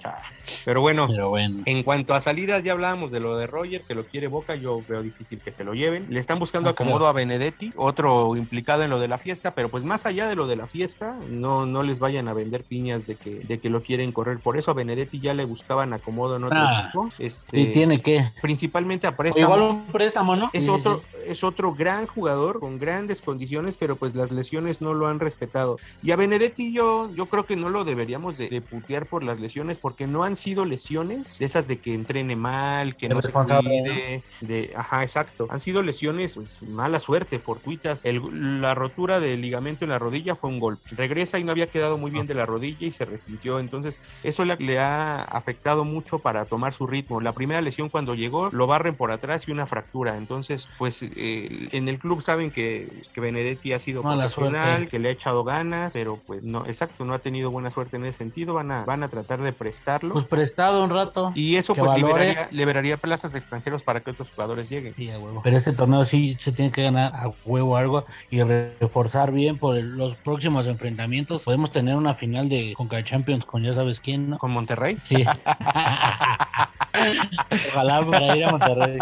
Pero 0.64 0.80
bueno, 0.80 1.06
Pero 1.08 1.28
bueno. 1.28 1.62
En 1.66 1.82
cuanto 1.82 2.14
a 2.14 2.20
salidas, 2.20 2.64
ya 2.64 2.72
hablábamos 2.72 3.10
de 3.12 3.20
lo 3.20 3.36
de 3.36 3.46
Roger, 3.46 3.82
que 3.86 3.94
lo 3.94 4.04
quiere 4.04 4.26
Boca, 4.26 4.54
yo 4.54 4.82
veo 4.88 5.02
difícil 5.02 5.40
que 5.40 5.52
se 5.52 5.64
lo 5.64 5.74
lleven. 5.74 6.06
Le 6.08 6.20
están 6.20 6.38
buscando 6.38 6.68
No 6.68 6.72
acomodo 6.72 7.06
a 7.06 7.12
Benedetti, 7.12 7.72
otro 7.76 8.36
implicado 8.36 8.82
en 8.82 8.90
lo 8.90 8.98
de 8.98 9.08
la 9.08 9.18
fiesta, 9.18 9.52
pero 9.52 9.68
pues 9.68 9.81
más 9.84 10.06
allá 10.06 10.28
de 10.28 10.34
lo 10.36 10.46
de 10.46 10.56
la 10.56 10.66
fiesta, 10.66 11.16
no, 11.28 11.66
no 11.66 11.82
les 11.82 11.98
vayan 11.98 12.28
a 12.28 12.32
vender 12.34 12.64
piñas 12.64 13.06
de 13.06 13.16
que, 13.16 13.40
de 13.44 13.58
que 13.60 13.68
lo 13.70 13.82
quieren 13.82 14.12
correr. 14.12 14.38
Por 14.40 14.56
eso 14.58 14.70
a 14.70 14.74
Benedetti 14.74 15.20
ya 15.20 15.34
le 15.34 15.44
buscaban 15.44 15.92
acomodo 15.92 16.36
en 16.36 16.44
otro 16.44 16.58
Ah. 16.60 16.82
equipo, 16.84 17.10
este, 17.18 17.60
Y 17.60 17.66
tiene 17.72 18.00
que. 18.00 18.20
principalmente 18.40 19.06
a 19.06 19.10
O 19.10 19.16
préstamo. 19.16 19.44
igual 19.54 19.70
un 19.70 19.86
préstamo, 19.92 20.36
¿no? 20.36 20.50
Es 20.52 20.64
Sí, 20.64 20.70
otro, 20.70 21.00
sí. 21.12 21.21
Es 21.26 21.44
otro 21.44 21.74
gran 21.74 22.06
jugador 22.06 22.58
con 22.60 22.78
grandes 22.78 23.22
condiciones, 23.22 23.78
pero 23.78 23.98
pues 23.98 24.14
las 24.14 24.30
lesiones 24.32 24.80
no 24.80 24.94
lo 24.94 25.06
han 25.08 25.20
respetado. 25.20 25.80
Y 26.00 26.10
a 26.10 26.16
Benedetti 26.16 26.72
yo, 26.72 27.10
yo 27.14 27.28
creo 27.28 27.46
que 27.46 27.56
no 27.56 27.68
lo 27.70 27.84
deberíamos 27.84 28.36
de, 28.36 28.48
de 28.48 28.60
putear 28.62 29.08
por 29.08 29.22
las 29.24 29.40
lesiones, 29.40 29.78
porque 29.78 30.06
no 30.06 30.24
han 30.24 30.36
sido 30.36 30.64
lesiones 30.64 31.36
de 31.38 31.46
esas 31.46 31.66
de 31.66 31.80
que 31.80 31.94
entrene 31.94 32.36
mal, 32.36 32.96
que 32.96 33.08
no 33.08 33.20
se 33.22 33.34
cuide, 33.34 34.24
de, 34.40 34.72
ajá, 34.76 35.02
exacto. 35.02 35.46
Han 35.50 35.60
sido 35.60 35.82
lesiones, 35.82 36.34
pues, 36.34 36.62
mala 36.62 36.98
suerte, 37.00 37.38
fortuitas. 37.40 38.04
El- 38.04 38.60
la 38.60 38.74
rotura 38.74 39.20
del 39.20 39.40
ligamento 39.40 39.84
en 39.84 39.90
la 39.90 39.98
rodilla 39.98 40.36
fue 40.36 40.50
un 40.50 40.58
golpe. 40.60 40.82
Regresa 40.90 41.38
y 41.38 41.44
no 41.44 41.52
había 41.52 41.70
quedado 41.70 41.98
muy 41.98 42.10
bien 42.10 42.26
de 42.26 42.34
la 42.34 42.46
rodilla 42.46 42.86
y 42.86 42.92
se 42.92 43.04
resintió. 43.04 43.58
Entonces, 43.60 44.00
eso 44.22 44.44
le, 44.44 44.56
le 44.58 44.78
ha 44.78 45.22
afectado 45.22 45.84
mucho 45.84 46.20
para 46.20 46.46
tomar 46.46 46.74
su 46.74 46.86
ritmo. 46.86 47.20
La 47.20 47.34
primera 47.34 47.60
lesión 47.60 47.88
cuando 47.90 48.14
llegó, 48.14 48.50
lo 48.50 48.66
barren 48.66 48.96
por 48.96 49.12
atrás 49.12 49.46
y 49.48 49.52
una 49.52 49.66
fractura. 49.66 50.16
Entonces, 50.16 50.72
pues 50.76 51.02
eh, 51.16 51.68
en 51.72 51.88
el 51.88 51.98
club 51.98 52.22
saben 52.22 52.50
que, 52.50 52.88
que 53.12 53.20
Benedetti 53.20 53.72
ha 53.72 53.78
sido 53.78 54.02
Mala 54.02 54.24
profesional, 54.24 54.76
suerte. 54.78 54.88
que 54.90 54.98
le 54.98 55.08
ha 55.08 55.12
echado 55.12 55.44
ganas, 55.44 55.92
pero 55.92 56.20
pues 56.26 56.42
no, 56.42 56.66
exacto, 56.66 57.04
no 57.04 57.14
ha 57.14 57.18
tenido 57.20 57.50
buena 57.50 57.70
suerte 57.70 57.96
en 57.96 58.06
ese 58.06 58.18
sentido. 58.18 58.54
Van 58.54 58.70
a, 58.70 58.84
van 58.84 59.02
a 59.02 59.08
tratar 59.08 59.42
de 59.42 59.52
prestarlo. 59.52 60.14
Pues 60.14 60.24
prestado 60.26 60.84
un 60.84 60.90
rato. 60.90 61.32
y 61.34 61.56
eso 61.56 61.74
pues 61.74 61.94
liberaría, 61.96 62.48
liberaría 62.50 62.96
plazas 62.96 63.32
de 63.32 63.38
extranjeros 63.38 63.82
para 63.82 64.00
que 64.00 64.10
otros 64.10 64.30
jugadores 64.30 64.68
lleguen. 64.68 64.94
Sí, 64.94 65.10
a 65.10 65.18
huevo. 65.18 65.40
Pero 65.42 65.56
este 65.56 65.72
torneo 65.72 66.04
sí 66.04 66.36
se 66.40 66.52
tiene 66.52 66.72
que 66.72 66.82
ganar 66.82 67.12
a 67.14 67.32
huevo 67.44 67.76
algo 67.76 68.04
y 68.30 68.42
reforzar 68.42 69.32
bien 69.32 69.58
por 69.58 69.76
el- 69.76 69.96
los 69.96 70.16
próximos 70.16 70.66
enfrentamientos. 70.66 71.44
Podemos 71.44 71.70
tener 71.70 71.96
una 71.96 72.14
final 72.14 72.48
de 72.48 72.72
Conca 72.76 73.02
Champions 73.04 73.44
con 73.44 73.62
ya 73.62 73.72
sabes 73.72 74.00
quién, 74.00 74.30
¿no? 74.30 74.38
Con 74.38 74.50
Monterrey. 74.52 74.96
Sí. 75.02 75.24
Ojalá 77.68 78.02
para 78.04 78.36
ir 78.36 78.44
a 78.44 78.50
Monterrey. 78.50 78.98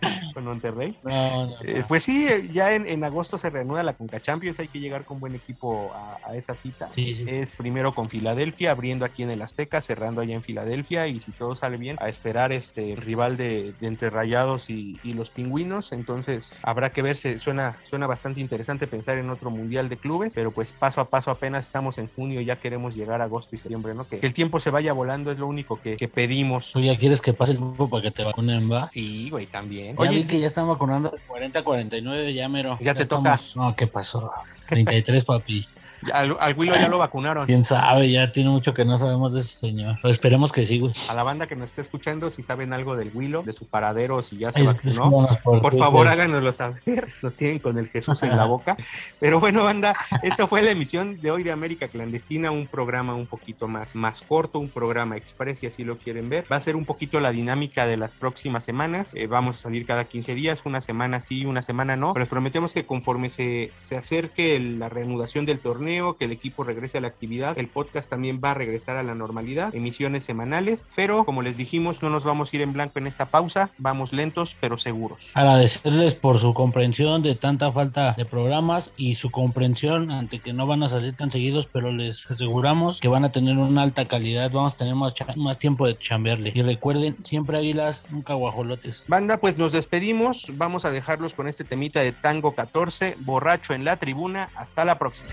Monterrey. 0.48 0.96
No, 1.02 1.46
no, 1.46 1.52
Eh, 1.64 1.80
no. 1.80 1.86
pues 1.86 2.04
sí, 2.04 2.26
eh, 2.28 2.48
ya 2.52 2.74
en, 2.74 2.86
en 2.86 3.04
agosto 3.04 3.38
se 3.38 3.50
reanuda 3.50 3.82
la 3.82 3.94
Conca 3.94 4.20
Champions, 4.20 4.58
hay 4.58 4.68
que 4.68 4.80
llegar 4.80 5.04
con 5.04 5.20
buen 5.20 5.34
equipo 5.34 5.92
a, 5.94 6.18
a 6.24 6.36
esa 6.36 6.54
cita. 6.54 6.88
Sí, 6.92 7.14
sí. 7.14 7.24
Es 7.28 7.56
primero 7.56 7.94
con 7.94 8.08
Filadelfia, 8.08 8.70
abriendo 8.72 9.04
aquí 9.04 9.22
en 9.22 9.30
el 9.30 9.42
Azteca, 9.42 9.80
cerrando 9.80 10.20
allá 10.20 10.34
en 10.34 10.42
Filadelfia 10.42 11.06
y 11.06 11.20
si 11.20 11.32
todo 11.32 11.54
sale 11.54 11.76
bien, 11.76 11.96
a 12.00 12.08
esperar 12.08 12.52
este 12.52 12.94
rival 12.96 13.36
de, 13.36 13.74
de 13.78 13.86
entre 13.86 14.10
Rayados 14.10 14.70
y, 14.70 14.98
y 15.02 15.12
los 15.14 15.30
Pingüinos. 15.30 15.92
Entonces 15.92 16.52
habrá 16.62 16.90
que 16.92 17.02
verse, 17.02 17.38
suena, 17.38 17.78
suena 17.84 18.06
bastante 18.06 18.40
interesante 18.40 18.86
pensar 18.86 19.18
en 19.18 19.30
otro 19.30 19.50
Mundial 19.50 19.88
de 19.88 19.96
Clubes, 19.98 20.32
pero 20.34 20.52
pues 20.52 20.72
paso 20.72 21.00
a 21.00 21.10
paso 21.10 21.30
apenas 21.30 21.66
estamos 21.66 21.98
en 21.98 22.08
junio, 22.08 22.40
ya 22.40 22.56
queremos 22.60 22.94
llegar 22.94 23.20
a 23.20 23.24
agosto 23.24 23.54
y 23.54 23.58
septiembre, 23.58 23.94
¿no? 23.94 24.06
Que, 24.08 24.18
que 24.18 24.26
el 24.26 24.34
tiempo 24.34 24.58
se 24.60 24.70
vaya 24.70 24.92
volando 24.92 25.30
es 25.30 25.38
lo 25.38 25.46
único 25.46 25.80
que, 25.80 25.96
que 25.96 26.08
pedimos. 26.08 26.72
Tú 26.72 26.80
ya 26.80 26.96
quieres 26.96 27.20
que 27.20 27.32
pase 27.32 27.52
el 27.52 27.58
tiempo 27.58 27.88
para 27.90 28.02
que 28.02 28.10
te 28.10 28.24
vacunen, 28.24 28.70
¿va? 28.70 28.88
Sí, 28.90 29.28
güey, 29.30 29.46
también. 29.46 29.94
Oye, 29.98 30.24
que 30.38 30.42
ya 30.42 30.46
están 30.46 30.68
vacunando 30.68 31.10
de 31.10 31.18
40 31.26 31.58
a 31.58 31.64
49, 31.64 32.32
ya 32.32 32.48
mero. 32.48 32.78
Ya 32.80 32.94
te 32.94 33.04
toca. 33.06 33.34
estamos- 33.34 33.56
No, 33.56 33.74
¿qué 33.76 33.86
pasó? 33.88 34.30
33, 34.68 35.24
papi. 35.24 35.66
Al, 36.12 36.36
al 36.38 36.58
Willow 36.58 36.74
ya 36.74 36.88
lo 36.88 36.98
vacunaron. 36.98 37.46
Quién 37.46 37.64
sabe, 37.64 38.10
ya 38.10 38.30
tiene 38.32 38.50
mucho 38.50 38.74
que 38.74 38.84
no 38.84 38.98
sabemos 38.98 39.34
de 39.34 39.40
ese 39.40 39.58
señor. 39.58 39.96
Pero 40.00 40.10
esperemos 40.10 40.52
que 40.52 40.66
sí, 40.66 40.78
güey. 40.78 40.92
a 41.08 41.14
la 41.14 41.22
banda 41.22 41.46
que 41.46 41.56
nos 41.56 41.70
esté 41.70 41.82
escuchando, 41.82 42.30
si 42.30 42.42
saben 42.42 42.72
algo 42.72 42.96
del 42.96 43.10
Willow, 43.14 43.44
de 43.44 43.52
su 43.52 43.66
paradero, 43.66 44.22
si 44.22 44.38
ya 44.38 44.52
se 44.52 44.62
vacunó, 44.62 45.28
por 45.42 45.60
Twitter. 45.60 45.78
favor 45.78 46.08
háganoslo 46.08 46.52
saber, 46.52 47.08
nos 47.22 47.34
tienen 47.34 47.58
con 47.58 47.78
el 47.78 47.88
Jesús 47.88 48.22
en 48.22 48.36
la 48.36 48.44
boca. 48.44 48.76
Pero 49.20 49.40
bueno, 49.40 49.64
banda, 49.64 49.92
esto 50.22 50.48
fue 50.48 50.62
la 50.62 50.70
emisión 50.70 51.20
de 51.20 51.30
hoy 51.30 51.42
de 51.42 51.52
América 51.52 51.88
Clandestina, 51.88 52.50
un 52.50 52.66
programa 52.66 53.14
un 53.14 53.26
poquito 53.26 53.68
más, 53.68 53.94
más 53.94 54.22
corto, 54.22 54.58
un 54.58 54.68
programa 54.68 55.16
express, 55.16 55.58
si 55.58 55.66
así 55.66 55.84
lo 55.84 55.98
quieren 55.98 56.28
ver. 56.28 56.44
Va 56.50 56.56
a 56.56 56.60
ser 56.60 56.76
un 56.76 56.84
poquito 56.84 57.20
la 57.20 57.32
dinámica 57.32 57.86
de 57.86 57.96
las 57.96 58.14
próximas 58.14 58.64
semanas. 58.64 59.12
Eh, 59.14 59.26
vamos 59.26 59.56
a 59.56 59.58
salir 59.60 59.86
cada 59.86 60.04
15 60.04 60.34
días, 60.34 60.62
una 60.64 60.80
semana 60.80 61.20
sí, 61.20 61.44
una 61.44 61.62
semana 61.62 61.96
no, 61.96 62.12
pero 62.12 62.24
les 62.24 62.30
prometemos 62.30 62.72
que 62.72 62.84
conforme 62.84 63.30
se, 63.30 63.72
se 63.78 63.96
acerque 63.96 64.58
la 64.58 64.88
reanudación 64.88 65.46
del 65.46 65.58
torneo, 65.58 65.87
que 65.88 66.26
el 66.26 66.32
equipo 66.32 66.64
regrese 66.64 66.98
a 66.98 67.00
la 67.00 67.08
actividad, 67.08 67.58
el 67.58 67.68
podcast 67.68 68.10
también 68.10 68.40
va 68.44 68.50
a 68.50 68.54
regresar 68.54 68.96
a 68.96 69.02
la 69.02 69.14
normalidad, 69.14 69.74
emisiones 69.74 70.24
semanales, 70.24 70.86
pero 70.94 71.24
como 71.24 71.42
les 71.42 71.56
dijimos, 71.56 72.02
no 72.02 72.10
nos 72.10 72.24
vamos 72.24 72.52
a 72.52 72.56
ir 72.56 72.62
en 72.62 72.72
blanco 72.72 72.98
en 72.98 73.06
esta 73.06 73.26
pausa, 73.26 73.70
vamos 73.78 74.12
lentos 74.12 74.54
pero 74.60 74.76
seguros. 74.76 75.30
Agradecerles 75.34 76.14
por 76.14 76.38
su 76.38 76.52
comprensión 76.52 77.22
de 77.22 77.34
tanta 77.34 77.72
falta 77.72 78.12
de 78.12 78.24
programas 78.26 78.90
y 78.96 79.14
su 79.14 79.30
comprensión 79.30 80.10
ante 80.10 80.40
que 80.40 80.52
no 80.52 80.66
van 80.66 80.82
a 80.82 80.88
salir 80.88 81.14
tan 81.14 81.30
seguidos, 81.30 81.66
pero 81.66 81.90
les 81.90 82.30
aseguramos 82.30 83.00
que 83.00 83.08
van 83.08 83.24
a 83.24 83.32
tener 83.32 83.56
una 83.56 83.82
alta 83.82 84.06
calidad, 84.06 84.50
vamos 84.50 84.74
a 84.74 84.76
tener 84.76 84.94
más, 84.94 85.14
más 85.36 85.58
tiempo 85.58 85.86
de 85.86 85.98
chambearle. 85.98 86.52
Y 86.54 86.62
recuerden, 86.62 87.16
siempre 87.24 87.58
águilas, 87.58 88.04
nunca 88.10 88.34
guajolotes. 88.34 89.06
Banda, 89.08 89.38
pues 89.38 89.56
nos 89.56 89.72
despedimos, 89.72 90.46
vamos 90.54 90.84
a 90.84 90.90
dejarlos 90.90 91.34
con 91.34 91.48
este 91.48 91.64
temita 91.64 92.00
de 92.00 92.12
Tango 92.12 92.54
14, 92.54 93.16
borracho 93.20 93.74
en 93.74 93.84
la 93.84 93.96
tribuna, 93.96 94.50
hasta 94.54 94.84
la 94.84 94.98
próxima. 94.98 95.30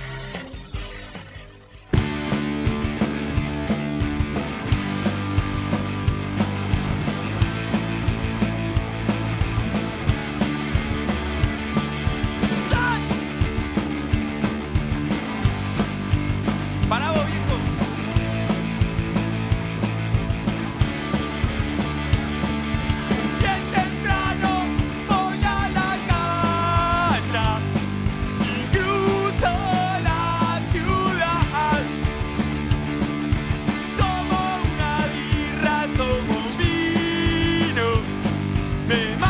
Me 38.87 39.24